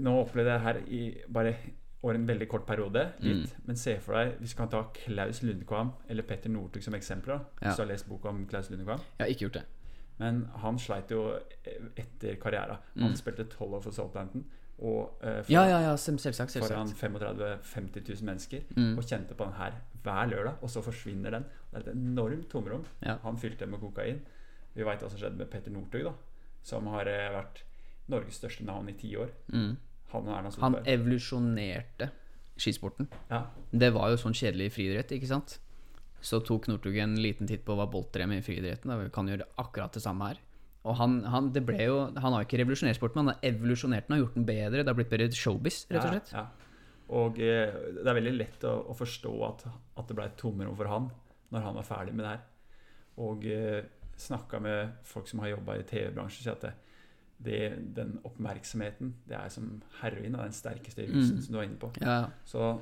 [0.00, 1.02] Nå opplevde jeg her i
[1.32, 1.54] bare
[2.02, 3.52] over en veldig kort periode, litt.
[3.52, 3.66] Mm.
[3.66, 7.38] Men se for deg, hvis du kan ta Klaus Lundekvam eller Petter Northug som eksempler.
[7.60, 7.68] Ja.
[7.68, 8.98] Hvis du har lest boka om Klaus Lundekvam.
[9.18, 9.64] Jeg har ikke gjort det.
[10.18, 11.38] Men han sleit jo
[11.96, 12.78] etter karriera.
[12.98, 13.16] Han Mm.
[13.16, 14.44] spilte tolv år for Southampton.
[14.78, 15.96] Og uh, for, Ja, ja, ja.
[15.96, 16.66] selvsagt, Selvsagt.
[16.66, 18.60] foran 35 000-50 000 mennesker.
[18.76, 18.98] Mm.
[18.98, 21.44] Og kjente på den her hver lørdag, og så forsvinner den.
[21.70, 22.84] Det er et enormt tomrom.
[23.02, 23.16] Ja.
[23.22, 24.20] Han fylte med kokain.
[24.74, 26.12] Vi veit hva som skjedde med Petter Northug, da.
[26.62, 27.62] Som har uh, vært
[28.10, 29.30] Norges største navn i ti år.
[29.52, 29.76] Mm.
[30.12, 30.28] Han
[30.60, 32.10] Han evolusjonerte
[32.58, 33.08] skisporten.
[33.30, 35.58] Ja, Det var jo sånn kjedelig friidrett, ikke sant?
[36.20, 38.92] Så tok Northug en liten titt på hva Bolt drev med i friidretten.
[39.04, 40.42] Vi kan gjøre akkurat det samme her.
[40.82, 44.16] Og han, han, jo, han har jo ikke revolusjonert sporten, men han har evolusjonert den
[44.16, 44.82] og gjort den bedre.
[44.82, 46.32] Det har blitt bedre showbiz, rett og slett.
[46.34, 46.62] Ja, ja.
[47.12, 49.66] Og eh, det er veldig lett å, å forstå at,
[50.00, 51.10] at det ble et tomrom for han
[51.52, 52.44] når han var ferdig med det her.
[53.22, 53.82] Og eh,
[54.22, 56.72] snakka med folk som har jobba i TV-bransjen, sier at det,
[57.44, 61.42] det, den oppmerksomheten det er som heroin, av den sterkeste rusen Mm.
[61.42, 61.90] som du er inne på.
[62.00, 62.78] Ja, Så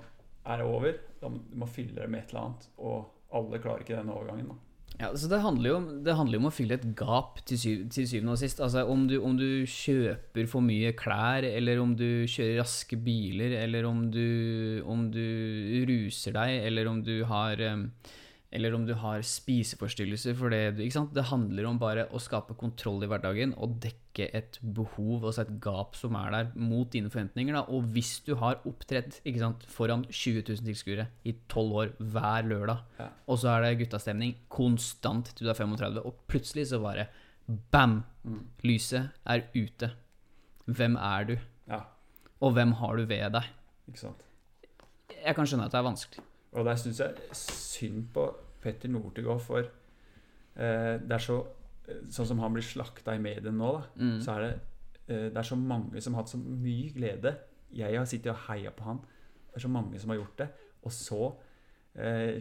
[0.47, 2.67] er det over, da må du må fylle det med et eller annet.
[2.79, 4.49] Og alle klarer ikke den overgangen.
[4.49, 4.55] da.
[5.01, 7.85] Ja, så det handler om, det handler jo om å fylle et gap til, syv,
[7.91, 8.59] til syvende og sist.
[8.61, 13.55] Altså om du, om du kjøper for mye klær, eller om du kjører raske biler,
[13.63, 17.87] eller om du, om du ruser deg, eller om du har em,
[18.53, 21.13] eller om du har spiseforstyrrelser for det ikke sant?
[21.15, 25.53] Det handler om bare å skape kontroll i hverdagen og dekke et behov, altså et
[25.63, 27.55] gap som er der, mot dine forventninger.
[27.55, 27.63] Da.
[27.71, 29.21] Og hvis du har opptredd
[29.71, 33.09] foran 20 000 tilskuere i 12 år hver lørdag, Ja.
[33.29, 37.07] og så er det guttastemning konstant til du er 35, og plutselig så bare
[37.71, 38.03] bam!
[38.25, 38.43] Mm.
[38.67, 39.93] Lyset er ute.
[40.67, 41.37] Hvem er du?
[41.71, 41.81] Ja,
[42.43, 43.45] Og hvem har du ved deg?
[43.89, 44.21] ikke sant.
[45.25, 46.25] Jeg kan skjønne at det er vanskelig.
[46.53, 48.25] Og der syns jeg synd på
[48.63, 51.41] Petter Northug for eh, det er så
[52.11, 54.19] Sånn som han blir slakta i mediene nå, da, Mm.
[54.23, 54.51] så er det
[55.09, 57.33] eh, Det er så mange som har hatt så mye glede.
[57.75, 59.01] Jeg har sittet og heia på han.
[59.49, 60.49] Det er så mange som har gjort det.
[60.87, 61.19] Og så
[61.97, 62.39] eh,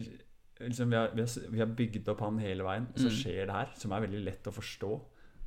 [0.60, 3.16] liksom, vi, har, vi, har, vi har bygd opp han hele veien, og så Mm.
[3.18, 5.00] skjer det her, som er veldig lett å forstå.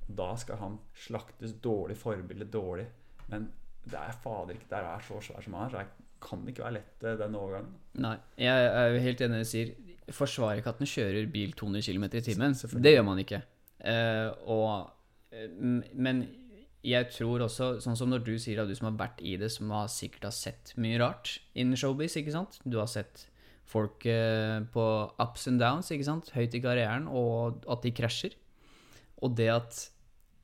[0.09, 2.88] Da skal han slaktes dårlig, forbilde dårlig.
[3.30, 3.51] Men
[3.86, 6.65] det er fader ikke Det er så svær som han er, så det kan ikke
[6.65, 7.74] være lett eh, den overgangen.
[8.03, 9.74] Nei, jeg er jo helt enig i det du sier.
[10.13, 12.55] Forsvarer ikke at den kjører bil 200 km i timen.
[12.84, 13.43] Det gjør man ikke.
[13.84, 14.89] Eh, og,
[15.36, 16.24] eh, men
[16.84, 19.47] jeg tror også, sånn som når du sier at du som har vært i det,
[19.53, 22.59] som har sikkert har sett mye rart innen showbiz, ikke sant?
[22.67, 23.28] Du har sett
[23.71, 24.86] folk eh, på
[25.24, 26.32] ups and downs, ikke sant?
[26.36, 28.36] Høyt i karrieren, og at de krasjer.
[29.24, 29.89] Og det at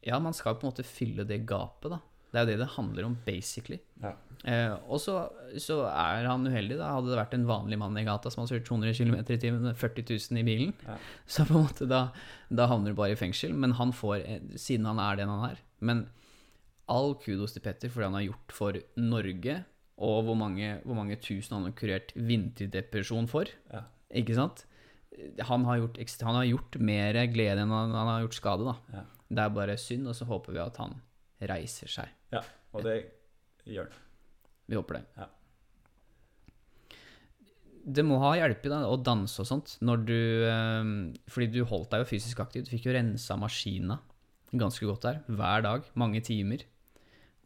[0.08, 1.98] Ja, man skal på en måte fylle det gapet, da.
[2.30, 3.80] Det er jo det det handler om, basically.
[4.04, 4.12] Ja.
[4.48, 5.16] Eh, og så,
[5.60, 6.78] så er han uheldig.
[6.80, 9.40] da Hadde det vært en vanlig mann i gata som hadde kjørt 200 km i
[9.42, 11.00] timen med 40 000 i bilen, Ja.
[11.34, 12.04] så på en måte da,
[12.54, 13.56] da havner du bare i fengsel.
[13.58, 16.06] Men han får, eh, siden han er den han er Men
[16.90, 19.60] all kudos til Petter for det han har gjort for Norge,
[20.00, 23.50] og hvor mange, hvor mange tusen han har kurert vinterdepresjon for.
[23.74, 23.84] Ja.
[24.16, 24.64] Ikke sant?
[25.50, 28.78] Han har gjort, han har gjort mer glede enn han, han har gjort skade, da.
[28.96, 29.04] Ja.
[29.30, 30.96] Det er bare synd, og så håper vi at han
[31.50, 32.16] reiser seg.
[32.34, 32.42] Ja.
[32.76, 32.96] Og det
[33.66, 34.08] gjør han.
[34.70, 35.04] Vi håper det.
[35.18, 35.30] Ja.
[37.90, 40.90] Det må ha hjulpet deg å danse og sånt, når du eh,
[41.32, 42.66] Fordi du holdt deg jo fysisk aktiv.
[42.68, 43.98] Du fikk jo rensa maskina
[44.50, 45.90] ganske godt der, hver dag.
[45.98, 46.66] Mange timer.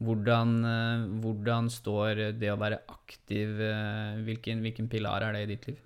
[0.03, 5.51] Hvordan, eh, hvordan står det å være aktiv eh, hvilken, hvilken pilar er det i
[5.53, 5.81] ditt liv?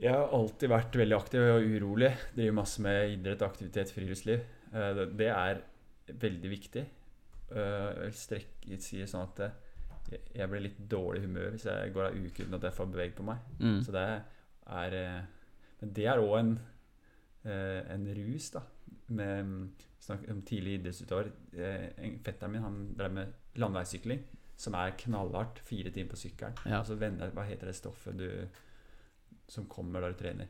[0.00, 2.14] Jeg har alltid vært veldig aktiv og urolig.
[2.32, 4.46] Driver masse med idrett, aktivitet, friluftsliv.
[4.72, 5.60] Eh, Det er
[6.08, 6.86] veldig viktig.
[7.50, 9.50] Eh, Jeg vil strekke si sånn at eh,
[10.10, 12.72] jeg- jeg blir litt dårlig i humør hvis jeg går ei uke uten at jeg
[12.72, 13.38] får beveget på meg.
[13.58, 13.80] Mm.
[13.84, 14.22] Så det
[14.66, 15.22] er eh,
[15.80, 16.58] Men det er òg en,
[17.44, 18.60] en rus, da.
[19.08, 19.70] Med mm,
[20.00, 21.30] snakk om tidlig idrettsutøver.
[21.98, 24.20] En- Fetteren min han drev med landeveissykling,
[24.56, 25.58] som er knallhardt.
[25.64, 26.52] Fire timer på sykkelen.
[26.66, 26.80] Ja.
[26.80, 28.48] Og så vender Hva heter det stoffet du
[29.48, 30.46] som kommer da du trener?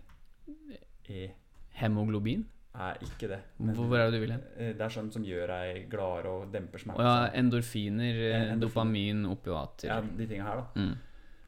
[1.09, 1.31] E
[1.79, 2.45] Hemoglobin?
[2.75, 3.39] Er ikke det.
[3.59, 4.43] Hvor, hvor er det du vil hen?
[4.57, 8.61] Eh, Det er sånn som gjør deg gladere og demper Å ja, endorfiner, endorfin.
[8.61, 9.89] dopamin, opiater.
[9.89, 10.81] ja, de tinga her, da.
[10.81, 10.95] Mm.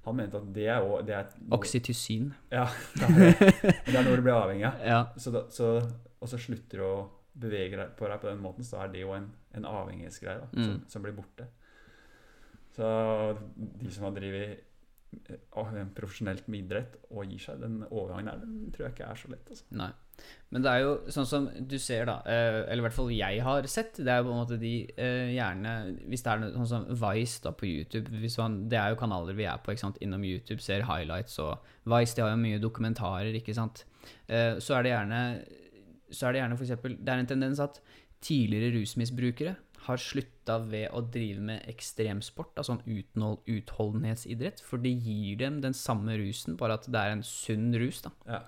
[0.04, 1.08] Han mente at det er òg
[1.54, 2.32] Oksytocin.
[2.50, 2.64] Ja,
[2.98, 3.34] det er,
[3.86, 3.94] det.
[3.94, 4.80] er noe du blir avhengig av.
[4.84, 5.00] Ja.
[5.16, 5.76] Så da, så,
[6.18, 6.94] og så slutter du å
[7.38, 10.48] bevege deg på deg på den måten, så er det jo en, en avhengighetsgreie da,
[10.52, 10.80] som, Mm.
[10.90, 11.46] som blir borte.
[12.74, 12.88] Så
[13.56, 14.64] de som har drevet
[15.96, 19.30] profesjonelt med idrett og gir seg, den overgangen der, den tror jeg ikke er så
[19.32, 19.50] lett.
[19.52, 19.66] Altså.
[19.76, 19.90] Nei.
[20.52, 23.40] Men det er jo sånn som du ser, da, eh, eller i hvert fall jeg
[23.44, 25.72] har sett, det er jo på en måte de eh, gjerne
[26.12, 29.38] Hvis det er noe sånn som Vice da på YouTube man, Det er jo kanaler
[29.38, 32.60] vi er på, ikke sant, innom YouTube, ser highlights og Vice de har jo mye
[32.62, 33.84] dokumentarer, ikke sant.
[34.28, 35.20] Eh, så er det gjerne
[36.12, 37.82] Så er det gjerne eksempel Det er en tendens at
[38.22, 39.56] tidligere rusmisbrukere
[39.86, 45.74] har slutta ved å drive med ekstremsport, altså en utholdenhetsidrett, for det gir dem den
[45.76, 48.42] samme rusen, bare at det er en sunn rus, da Ja.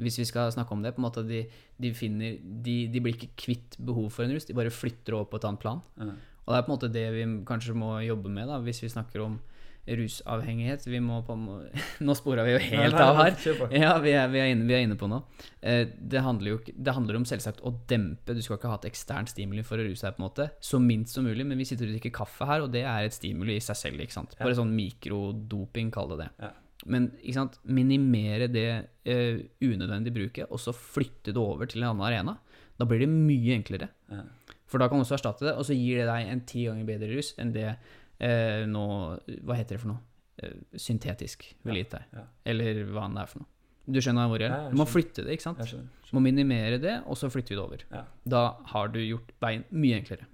[0.00, 1.44] hvis vi skal snakke om det, på en måte de,
[1.78, 5.30] de finner de, de blir ikke kvitt behov for en rus, de bare flytter over
[5.30, 5.82] på et annet plan.
[5.98, 6.12] Ja.
[6.46, 8.88] Og det er på en måte det vi kanskje må jobbe med, da, hvis vi
[8.88, 9.38] snakker om
[9.86, 10.86] rusavhengighet.
[10.86, 11.36] Vi må på
[12.06, 13.36] Nå spora vi jo helt Nei, nei, av her.
[13.74, 15.24] Ja, vi er, vi er, inne, vi er inne på noe.
[15.60, 18.36] Eh, det handler jo Det handler om selvsagt å dempe.
[18.36, 20.48] Du skal ikke ha et eksternt stimuli for å ruse deg, på en måte.
[20.64, 21.46] Så minst som mulig.
[21.46, 24.04] Men vi sitter og drikker kaffe her, og det er et stimuli i seg selv.
[24.04, 24.36] ikke sant?
[24.40, 26.32] Bare sånn mikrodoping, kall det det.
[26.46, 26.54] Ja.
[26.88, 27.58] Men ikke sant?
[27.68, 28.68] minimere det
[29.04, 32.38] eh, unødvendige bruket, og så flytte det over til en annen arena.
[32.80, 33.90] Da blir det mye enklere.
[34.08, 34.24] Ja.
[34.70, 36.86] For da kan du også erstatte det, og så gir det deg en ti ganger
[36.86, 37.72] bedre rus enn det
[38.20, 40.02] eh, noe Hva heter det for noe?
[40.42, 42.02] Eh, syntetisk velite.
[42.12, 42.22] Ja.
[42.22, 42.26] Ja.
[42.52, 43.50] Eller hva enn det er for noe.
[43.90, 44.70] Du skjønner hvor jeg Ja, er?
[44.70, 45.60] Du må flytte det, ikke sant?
[45.64, 46.06] Jeg skjønner.
[46.06, 47.84] Du må minimere det, og så flytter vi det over.
[47.90, 48.04] Ja.
[48.36, 48.42] Da
[48.72, 50.26] har du gjort veien mye enklere.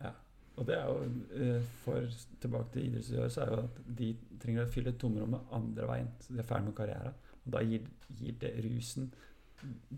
[0.57, 0.99] Og det er jo
[1.37, 2.07] eh, for
[2.41, 4.11] tilbake til idrettsutøvere, så er jo at de
[4.41, 6.11] trenger å fylle tomrommet andre veien.
[6.25, 7.17] Så de er ferdig med karrieren.
[7.45, 7.89] Og da gir,
[8.21, 9.11] gir det rusen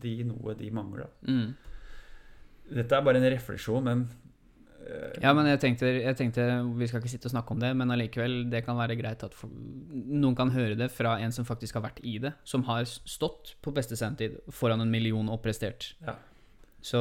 [0.03, 1.11] de noe de mangler.
[1.27, 1.53] Mm.
[2.79, 4.05] Dette er bare en refleksjon, men
[5.21, 6.45] Ja, men jeg tenkte, jeg tenkte
[6.79, 9.37] Vi skal ikke sitte og snakke om det, men allikevel, det kan være greit at
[9.37, 9.53] for,
[9.93, 12.33] noen kan høre det fra en som faktisk har vært i det.
[12.49, 15.93] Som har stått på beste sendetid foran en million og prestert.
[16.05, 16.17] Ja.
[16.81, 17.01] Så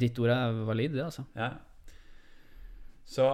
[0.00, 1.26] ditt ord er valid, det, altså.
[1.38, 1.52] Ja.
[3.10, 3.28] Så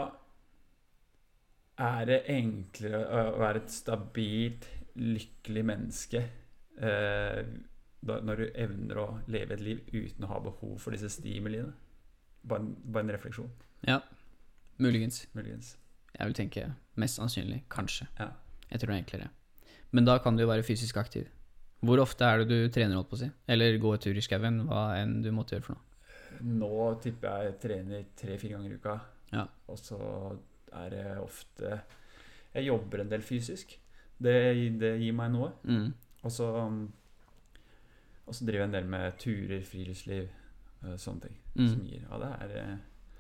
[1.77, 6.23] er det enklere å å være et stabilt, lykkelig menneske
[6.81, 7.41] eh,
[8.07, 11.75] når du evner å leve et liv uten å ha behov for disse stimuliene.
[12.47, 13.51] Bare en, bare en refleksjon,
[13.87, 14.01] Ja.
[14.79, 15.27] Muligens.
[15.35, 15.77] muligens.
[16.19, 16.67] Jeg vil tenke
[16.97, 17.63] mest sannsynlig.
[17.73, 18.07] Kanskje.
[18.19, 18.31] Ja.
[18.71, 19.29] Jeg tror det er enklere.
[19.93, 21.27] Men da kan du jo være fysisk aktiv.
[21.85, 23.31] Hvor ofte er det du trener, holdt på å si?
[23.49, 24.63] Eller gå tur i skauen?
[24.69, 25.83] Hva enn du måtte gjøre for noe.
[26.43, 28.97] Nå tipper jeg jeg trener tre-fire ganger i uka.
[29.33, 29.47] Ja.
[29.69, 29.99] Og så
[30.73, 31.81] er det ofte
[32.55, 33.79] Jeg jobber en del fysisk.
[34.19, 34.35] Det,
[34.81, 35.53] det gir meg noe.
[35.65, 35.93] Mm.
[36.25, 36.49] Og så
[38.45, 40.29] driver jeg en del med turer, friluftsliv,
[40.83, 41.37] sånne ting.
[41.57, 41.69] Mm.
[41.69, 42.77] Som gir Ja, det er eh,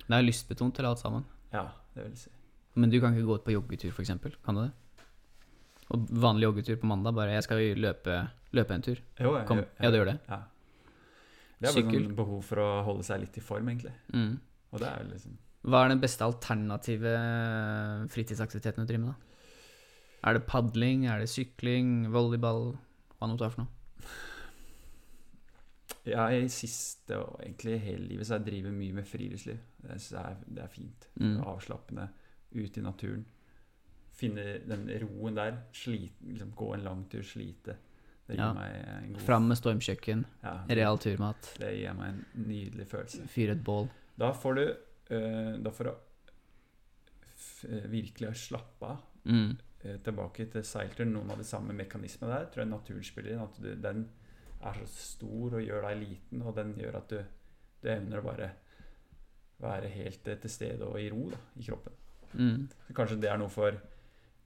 [0.06, 1.24] Det er lystbetont til alt sammen.
[1.52, 2.30] Ja, det vil jeg si.
[2.76, 4.08] Men du kan ikke gå ut på joggetur, f.eks.
[4.44, 4.72] Kan du det?
[5.90, 9.00] Og vanlig joggetur på mandag, bare 'jeg skal løpe, løpe en tur'.
[9.20, 9.56] Jo, jeg, Kom.
[9.58, 10.18] jeg- Ja, du gjør det?
[10.28, 10.36] Ja.
[11.60, 12.06] Det er bare Sykkel.
[12.06, 13.92] sånn behov for å holde seg litt i form, egentlig.
[14.12, 14.38] Mm.
[14.72, 20.30] Og det er jo liksom Hva er den beste alternative fritidsaktiviteten du driver med, da?
[20.30, 22.76] Er det padling, er det sykling, volleyball?
[23.20, 23.68] Hva nå tar for noe?
[26.06, 29.58] Jeg siste og egentlig hele livet så jeg driver mye med friluftsliv.
[29.82, 31.08] Det er, det er fint.
[31.20, 31.40] Mm.
[31.46, 32.08] Avslappende.
[32.54, 33.24] Ut i naturen.
[34.16, 35.58] Finne den roen der.
[35.76, 37.76] Slite, liksom gå en lang tur, slite.
[38.26, 38.52] Det gir Ja.
[38.54, 42.86] meg en god Fram med stormkjøkken, ja, det, real turmat, det gir meg en nydelig
[42.90, 43.26] følelse.
[43.30, 43.88] fyre et bål.
[44.18, 45.92] Da får du uh, Da får du
[47.68, 49.04] eh, virkelig slappe av.
[49.24, 49.56] Mm.
[49.84, 51.12] Uh, tilbake til seilturen.
[51.12, 53.44] Noen av de samme mekanismene der tror jeg naturen spiller inn.
[53.44, 54.08] At du, den
[54.62, 57.18] er så stor og gjør deg liten, og den gjør at du,
[57.82, 58.50] du evner å bare
[59.60, 61.92] være helt til stede og i ro da, i kroppen.
[62.36, 62.68] Mm.
[62.96, 63.76] Kanskje det er noe for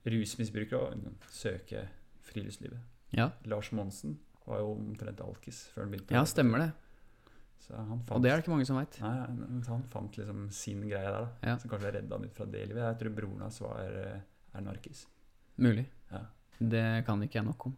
[0.07, 1.85] rusmisbrukere å søke
[2.31, 2.79] friluftslivet.
[3.15, 3.29] Ja.
[3.51, 6.15] Lars Monsen var jo omtrent alkis før han begynte.
[6.15, 6.69] ja, stemmer det.
[7.61, 8.95] Så han fant, Og det er det ikke mange som veit.
[9.03, 11.49] Han- han fant liksom sin greie der, da.
[11.51, 11.57] Ja.
[11.57, 12.81] Som kanskje redda han ut fra det livet.
[12.83, 14.21] Jeg tror broren hans var eh,
[14.55, 15.05] er narkis.
[15.57, 15.85] Mulig.
[16.11, 16.23] Ja.
[16.59, 17.77] Det kan ikke jeg nok om.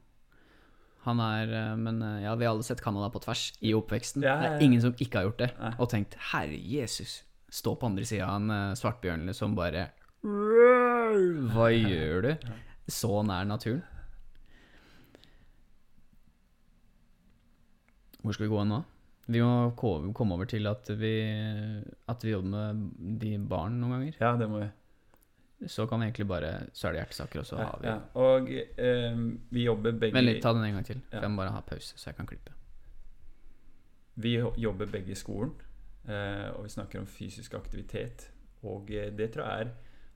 [1.03, 4.23] Han er eh, Men eh, ja, vi har alle sett Canada på tvers i oppveksten.
[4.23, 5.49] Ja, ja, Det er ingen som ikke har gjort det.
[5.77, 9.89] Og tenkt 'herre Jesus', stå på andre sida av en eh, svartbjørn liksom bare
[10.23, 12.47] Hva gjør du?
[12.87, 13.83] Så nær naturen.
[18.23, 18.83] Hvor skal vi gå nå?
[19.27, 21.13] Vi må komme over til at vi,
[22.07, 24.15] at vi jobber med de barn noen ganger.
[24.19, 24.69] Ja, det må vi.
[25.67, 27.95] Så kan vi egentlig bare søle er det hjertesaker, og så har vi ja.
[28.19, 29.21] Og eh,
[29.53, 31.01] vi jobber begge Vent litt, ta den en gang til.
[31.11, 31.21] Ja.
[31.21, 32.55] Jeg må bare ha pause, så jeg kan klippe.
[34.15, 35.55] Vi jobber begge i skolen,
[36.05, 38.29] eh, og vi snakker om fysisk aktivitet.
[38.63, 39.73] Og eh, det tror jeg er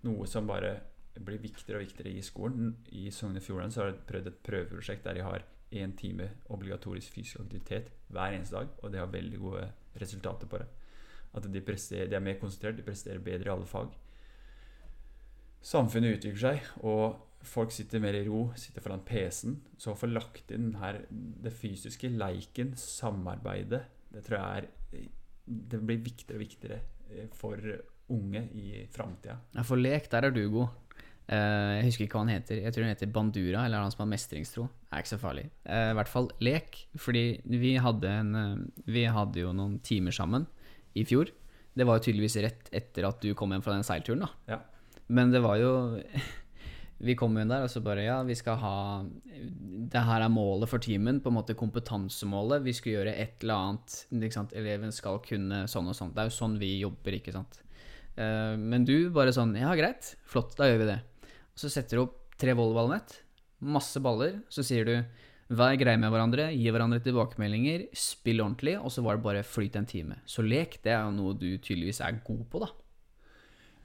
[0.08, 0.76] noe som bare
[1.18, 2.76] blir viktigere og viktigere i skolen.
[2.94, 7.14] I Sogn og Fjordane har jeg prøvd et prøveprosjekt der de har én time obligatorisk
[7.14, 9.66] fysisk aktivitet hver eneste dag, og de har veldig gode
[10.02, 10.68] resultater på det.
[11.34, 13.92] At de, presterer, de er mer konsentrert, de presterer bedre i alle fag.
[15.66, 19.58] Samfunnet utvikler seg, og folk sitter mer i ro, sitter foran PC-en.
[19.80, 23.84] Så å få lagt inn her det fysiske, leiken, samarbeidet,
[24.14, 25.08] det tror jeg er
[25.48, 26.78] Det blir viktigere og viktigere
[27.12, 27.62] eh, for
[28.12, 29.38] unge i framtida.
[29.56, 30.68] Ja, for lek, der er du god.
[31.28, 32.62] Eh, jeg husker ikke hva han heter.
[32.64, 34.68] Jeg tror han heter Bandura, eller han som har mestringstro.
[34.92, 35.46] Er ikke så farlig.
[35.64, 40.48] Eh, I hvert fall lek, fordi vi hadde, en, vi hadde jo noen timer sammen
[41.00, 41.32] i fjor.
[41.78, 44.32] Det var jo tydeligvis rett etter at du kom hjem fra den seilturen, da.
[44.56, 44.60] Ja.
[45.10, 45.72] Men det var jo
[47.00, 48.74] Vi kom inn der, og så bare Ja, vi skal ha
[49.92, 52.64] Det her er målet for timen, på en måte kompetansemålet.
[52.66, 54.00] Vi skulle gjøre et eller annet.
[54.18, 54.56] Ikke sant?
[54.58, 56.12] Eleven skal kunne sånn og sånn.
[56.16, 57.62] Det er jo sånn vi jobber, ikke sant.
[58.18, 60.16] Eh, Men du bare sånn Ja, greit.
[60.26, 61.00] Flott, da gjør vi det.
[61.54, 63.22] Og så setter du opp tre volleyballnett,
[63.66, 64.98] masse baller, så sier du
[65.48, 69.78] Vær greie med hverandre, gi hverandre tilbakemeldinger, spill ordentlig, og så var det bare flyt
[69.80, 70.18] en time.
[70.28, 72.68] Så lek, det er jo noe du tydeligvis er god på, da.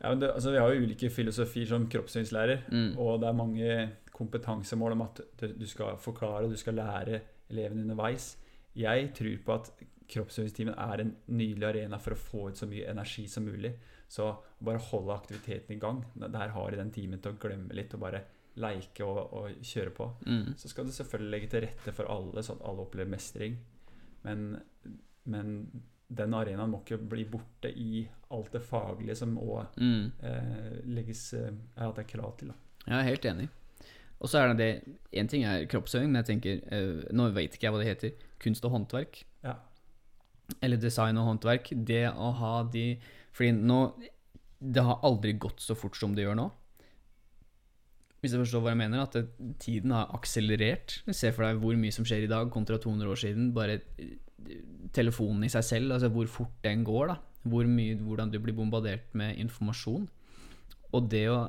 [0.02, 2.98] Ja, det, altså, vi har jo ulike filosofier som kroppssynslærer, Mm.
[2.98, 7.20] og det er mange kompetansemål om at du- du skal forklare og du skal lære
[7.50, 8.36] elevene underveis.
[8.76, 9.70] Jeg tror på at
[10.08, 13.72] kroppsøvingstimen er en nydelig arena for å få ut så mye energi som mulig.
[14.08, 16.04] Så bare holde aktiviteten i gang.
[16.18, 18.22] Der har de den timen til å glemme litt og bare
[18.56, 20.10] leike og, og kjøre på.
[20.26, 20.54] Mm.
[20.56, 23.56] Så skal du selvfølgelig legge til rette for alle, sånn at alle opplever mestring.
[24.24, 24.60] Men,
[25.26, 25.82] men
[26.18, 28.02] den arenaen må ikke bli borte i
[28.32, 30.12] alt det faglige som òg Mm.
[30.22, 32.48] eh, legges eh, ja, at det er krav til.
[32.52, 32.54] Da.
[32.86, 33.48] Jeg er helt enig.
[34.22, 37.54] Og så er det det Én ting er kroppsøving, men jeg tenker eh, Nå vet
[37.56, 38.12] ikke jeg hva det heter.
[38.38, 39.24] Kunst og håndverk.
[39.42, 39.56] Ja.
[40.62, 41.72] Eller design og håndverk.
[41.86, 42.98] Det å ha de
[43.32, 43.80] Fordi nå
[44.60, 46.50] Det har aldri gått så fort som det gjør nå.
[48.22, 49.00] Hvis du forstår hva jeg mener?
[49.02, 49.24] At det,
[49.58, 51.00] tiden har akselerert.
[51.10, 53.48] Se for deg hvor mye som skjer i dag kontra 200 år siden.
[53.56, 53.80] Bare
[54.92, 57.14] telefonen i seg selv, altså hvor fort den går.
[57.14, 60.06] da hvor mye, Hvordan du blir bombardert med informasjon.
[60.92, 61.40] Og det å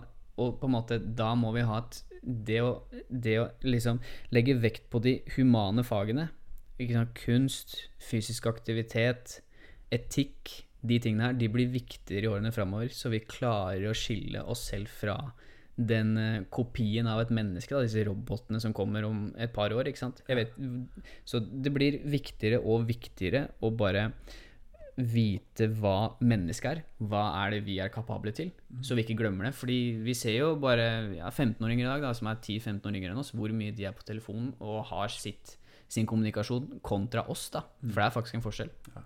[0.41, 2.69] og på en måte, da må vi ha et Det å,
[3.09, 3.99] det å liksom
[4.31, 6.29] legge vekt på de humane fagene,
[7.19, 9.41] kunst, fysisk aktivitet,
[9.91, 14.41] etikk De tingene her de blir viktigere i årene framover, så vi klarer å skille
[14.47, 15.17] oss selv fra
[15.75, 19.89] den eh, kopien av et menneske, da, disse robotene som kommer om et par år.
[19.89, 20.21] ikke sant?
[20.27, 20.57] Jeg vet,
[21.25, 24.11] så det blir viktigere og viktigere å bare
[24.93, 26.83] vite hva mennesket er.
[27.01, 28.51] Hva er det vi er kapable til?
[28.85, 29.55] Så vi ikke glemmer det.
[29.57, 30.85] Fordi vi ser jo bare
[31.17, 33.87] ja, 15-åringer i dag da, som er 10-15 år yngre enn oss, hvor mye de
[33.89, 35.57] er på telefonen og har sitt
[35.93, 37.63] sin kommunikasjon kontra oss, da.
[37.81, 38.71] For det er faktisk en forskjell.
[38.93, 39.03] Ja.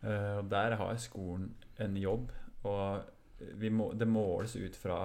[0.00, 1.50] Uh, der har skolen
[1.82, 2.30] en jobb,
[2.64, 3.08] og
[3.72, 5.02] må, det måles ut fra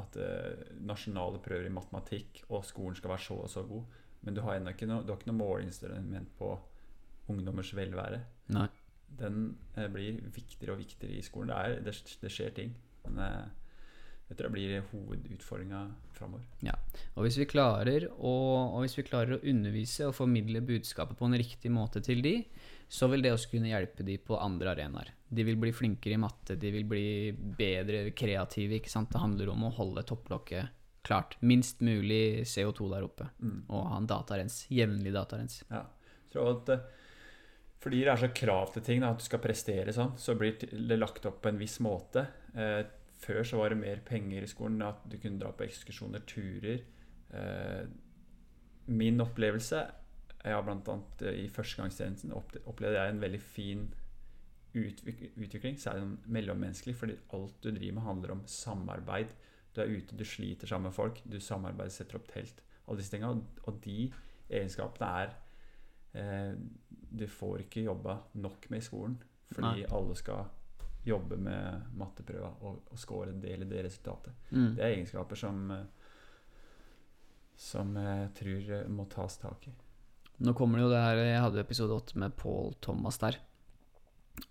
[0.00, 4.00] at eh, nasjonale prøver i matematikk og skolen skal være så og så god.
[4.24, 6.54] Men du har ennå ikke, ikke noe måleinstrument på
[7.32, 8.22] ungdommers velvære.
[8.56, 8.68] Nei.
[9.18, 11.52] Den eh, blir viktigere og viktigere i skolen.
[11.52, 12.74] Det, er, det, det skjer ting.
[13.04, 13.20] Men
[14.28, 15.80] jeg tror jeg blir hovedutfordringa
[16.16, 16.46] framover.
[17.14, 18.32] Og hvis vi klarer å,
[18.72, 22.38] og hvis vi klarer å undervise og formidle budskapet på en riktig måte til de,
[22.88, 25.12] så vil det også kunne hjelpe de på andre arenaer.
[25.28, 28.78] De vil bli flinkere i matte, de vil bli bedre kreative.
[28.78, 29.12] ikke sant?
[29.12, 31.36] Det handler om å holde topplokket klart.
[31.44, 33.28] Minst mulig CO2 der oppe.
[33.42, 33.64] Mm.
[33.68, 34.62] Og ha en datarens.
[34.72, 35.60] Jevnlig datarens.
[35.68, 35.84] Ja.
[36.32, 36.86] Tror at eh,
[37.84, 40.56] fordi det er så krav til ting, da, at du skal prestere sånn, så blir
[40.56, 42.24] det lagt opp på en viss måte.
[42.56, 42.80] Eh,
[43.24, 46.82] før så var det mer penger i skolen, at du kunne dra på ekskursjoner, turer.
[47.34, 47.86] Eh,
[48.86, 49.80] min opplevelse
[50.44, 53.86] ja, blant annet eh, i førstegangstjenesten opp- opplevde jeg en veldig fin
[54.74, 59.32] utvik utvikling, særlig mellommenneskelig, fordi alt du driver med handler om samarbeid.
[59.74, 62.60] Du er ute, du sliter sammen med folk, du samarbeider, setter opp telt.
[62.88, 64.12] Alle disse tingene, og- de
[64.50, 65.34] egenskapene er
[66.14, 66.54] eh,
[67.14, 69.16] Du får ikke jobba nok med i skolen,
[69.52, 70.44] fordi alle skal
[71.04, 74.34] jobbe med matteprøva og, og score del i det resultatet.
[74.50, 74.70] Mm.
[74.76, 75.68] Det er egenskaper som
[77.60, 79.72] som jeg tror må tas tak i.
[80.44, 83.38] Nå kommer det jo det her Jeg hadde episode 8 med Paul Thomas der.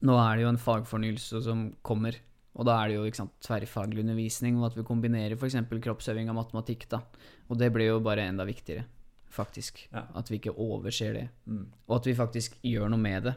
[0.08, 2.16] Nå er det jo en fagfornyelse som kommer.
[2.54, 5.58] Og da er det jo sant, tverrfaglig undervisning, og at vi kombinerer f.eks.
[5.84, 6.86] kroppsøving av matematikk.
[6.92, 7.02] da.
[7.50, 8.86] Og det blir jo bare enda viktigere,
[9.34, 9.88] faktisk.
[9.92, 10.06] Ja.
[10.16, 11.26] At vi ikke overser det.
[11.50, 11.66] Mm.
[11.90, 13.34] Og at vi faktisk gjør noe med det.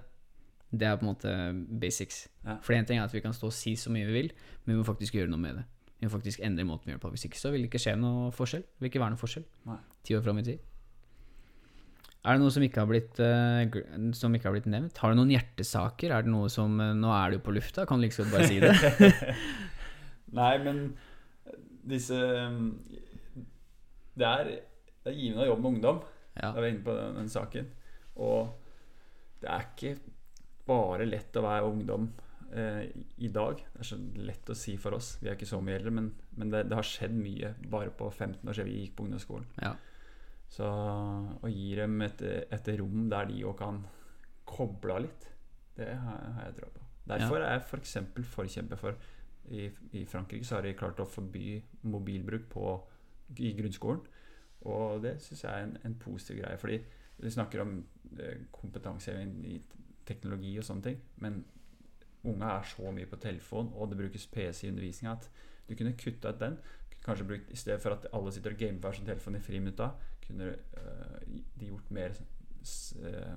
[0.70, 1.32] Det er på en måte
[1.80, 2.26] basics.
[2.44, 2.58] Ja.
[2.64, 4.30] For én ting er at vi kan stå og si så mye vi vil,
[4.64, 5.66] men vi må faktisk gjøre noe med det.
[5.96, 7.12] Vi må faktisk endre måten vi gjør det på.
[7.14, 8.64] Hvis ikke så vil det ikke skje noe forskjell.
[8.66, 9.46] Det vil ikke være noe forskjell.
[9.70, 9.78] Nei.
[10.04, 10.64] Ti år fram i tid.
[12.26, 14.98] Er det noe som ikke har blitt, eh, som ikke har blitt nevnt?
[14.98, 16.10] Har du noen hjertesaker?
[16.10, 18.32] Er det noe som eh, Nå er du jo på lufta, kan du like godt
[18.34, 18.72] bare si det.
[20.40, 20.80] Nei, men
[21.86, 22.72] disse um,
[24.18, 24.50] Det er,
[25.04, 26.02] det er givende å jobbe med ungdom.
[26.34, 26.50] Ja.
[26.50, 27.70] Da er vi inne på den, den saken.
[28.26, 28.50] Og
[29.44, 29.94] det er ikke
[30.66, 32.08] bare lett å være ungdom
[32.52, 32.86] eh,
[33.22, 33.60] i dag.
[33.72, 33.98] Det er så
[34.28, 35.16] lett å si for oss.
[35.20, 38.10] Vi er ikke så mye eldre, men, men det, det har skjedd mye bare på
[38.10, 39.46] 15 år siden vi gikk på ungdomsskolen.
[39.62, 39.74] Ja.
[40.52, 43.82] Så å gi dem et, et rom der de òg kan
[44.46, 45.30] koble av litt,
[45.76, 46.84] det har, har jeg tro på.
[47.06, 47.96] Derfor er jeg f.eks.
[48.14, 48.98] For forkjemper for
[49.54, 52.70] i, I Frankrike så har de klart å forby mobilbruk på,
[53.42, 54.02] i grunnskolen.
[54.66, 56.58] Og det syns jeg er en, en positiv greie.
[56.58, 56.78] Fordi
[57.22, 57.76] vi snakker om
[58.18, 59.60] eh, kompetanse i, i
[60.06, 61.00] teknologi og sånne ting.
[61.16, 61.44] Men
[62.26, 65.30] unge er så mye på telefon, og det brukes PC i undervisninga, at
[65.68, 66.58] du kunne kutta ut den.
[67.04, 69.90] Kanskje brukt, I stedet for at alle sitter og gamer hver sin telefon i friminutta,
[70.26, 71.20] kunne øh,
[71.60, 72.08] de gjort mer
[73.02, 73.36] øh,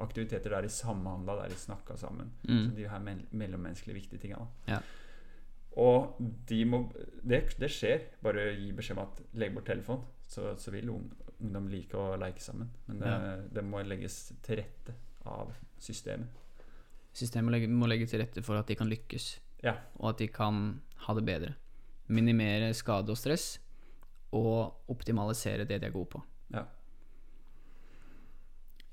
[0.00, 2.32] aktiviteter der de samhandla, der de snakka sammen.
[2.44, 2.74] Så Mm.
[2.76, 4.36] de her mell- mellommenneskelige viktige tinga.
[4.68, 4.78] Ja.
[5.76, 6.16] Og
[6.48, 6.92] de må,
[7.28, 7.98] det, det skjer.
[8.22, 12.40] Bare gi beskjed om at legg bort telefon, så, så vil ungdom like å leke
[12.42, 12.70] sammen.
[12.86, 13.36] Men det, Ja.
[13.54, 14.94] det må legges til rette
[15.26, 15.52] av
[15.82, 16.28] systemet.
[17.18, 19.76] Systemet må legge til rette for at de kan lykkes, Ja.
[19.98, 21.54] og at de kan ha det bedre.
[22.08, 23.58] Minimere skade og stress,
[24.32, 26.22] og optimalisere det de er gode på.
[26.54, 26.64] Ja.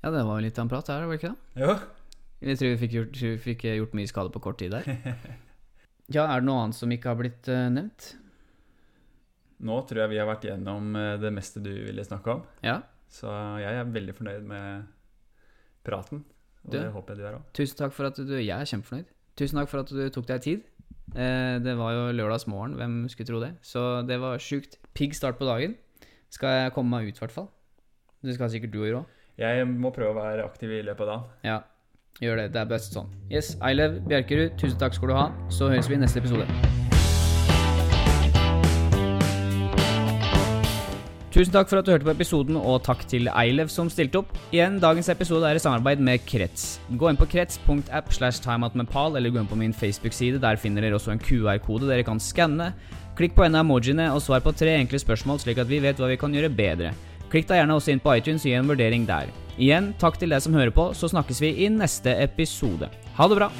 [0.02, 1.62] Ja, det var jo litt av en prat her, var det ikke det?
[1.64, 1.72] Jo.
[2.46, 4.86] Jeg tror vi fikk gjort, vi fikk gjort mye skade på kort tid der.
[6.06, 8.04] Ja, er det noe annet som ikke har blitt eh, nevnt?
[9.66, 12.44] Nå tror jeg vi har vært gjennom eh, det meste du ville snakke om.
[12.62, 12.76] Ja.
[13.10, 13.26] Så
[13.58, 14.84] jeg er veldig fornøyd med
[15.82, 16.20] praten.
[16.66, 16.78] Og Du?
[16.78, 17.42] det håper jeg du er òg.
[17.54, 19.06] Tusen takk for at du Jeg er kjempefornøyd.
[19.38, 20.62] Tusen takk for at du tok deg tid.
[21.14, 23.52] Eh, det var jo lørdagsmorgen, hvem skulle tro det?
[23.62, 25.76] Så det var sjukt pigg start på dagen.
[26.30, 27.48] Skal jeg komme meg ut, i hvert fall.
[28.24, 29.06] Det skal sikkert du gjøre òg.
[29.38, 31.24] Jeg må prøve å være aktiv i løpet av dagen.
[31.44, 31.60] Ja,
[32.20, 32.48] gjør det.
[32.56, 33.12] Det er best sånn.
[33.30, 35.28] Yes, Eilev Bjerkerud, tusen takk skal du ha.
[35.48, 36.48] Så høres vi i neste episode.
[41.36, 44.30] Tusen takk for at du hørte på episoden, og takk til Eilev som stilte opp.
[44.56, 46.78] Igjen, dagens episode er i samarbeid med Krets.
[46.96, 50.40] Gå inn på krets.app slash timeoutmepal, eller gå inn på min Facebook-side.
[50.40, 52.70] Der finner dere også en QR-kode dere kan skanne.
[53.20, 56.00] Klikk på en av emojiene og svar på tre enkle spørsmål, slik at vi vet
[56.00, 56.94] hva vi kan gjøre bedre.
[57.28, 59.28] Klikk deg gjerne også inn på iTunes og gi en vurdering der.
[59.60, 62.88] Igjen, takk til deg som hører på, så snakkes vi i neste episode.
[63.20, 63.52] Ha det bra!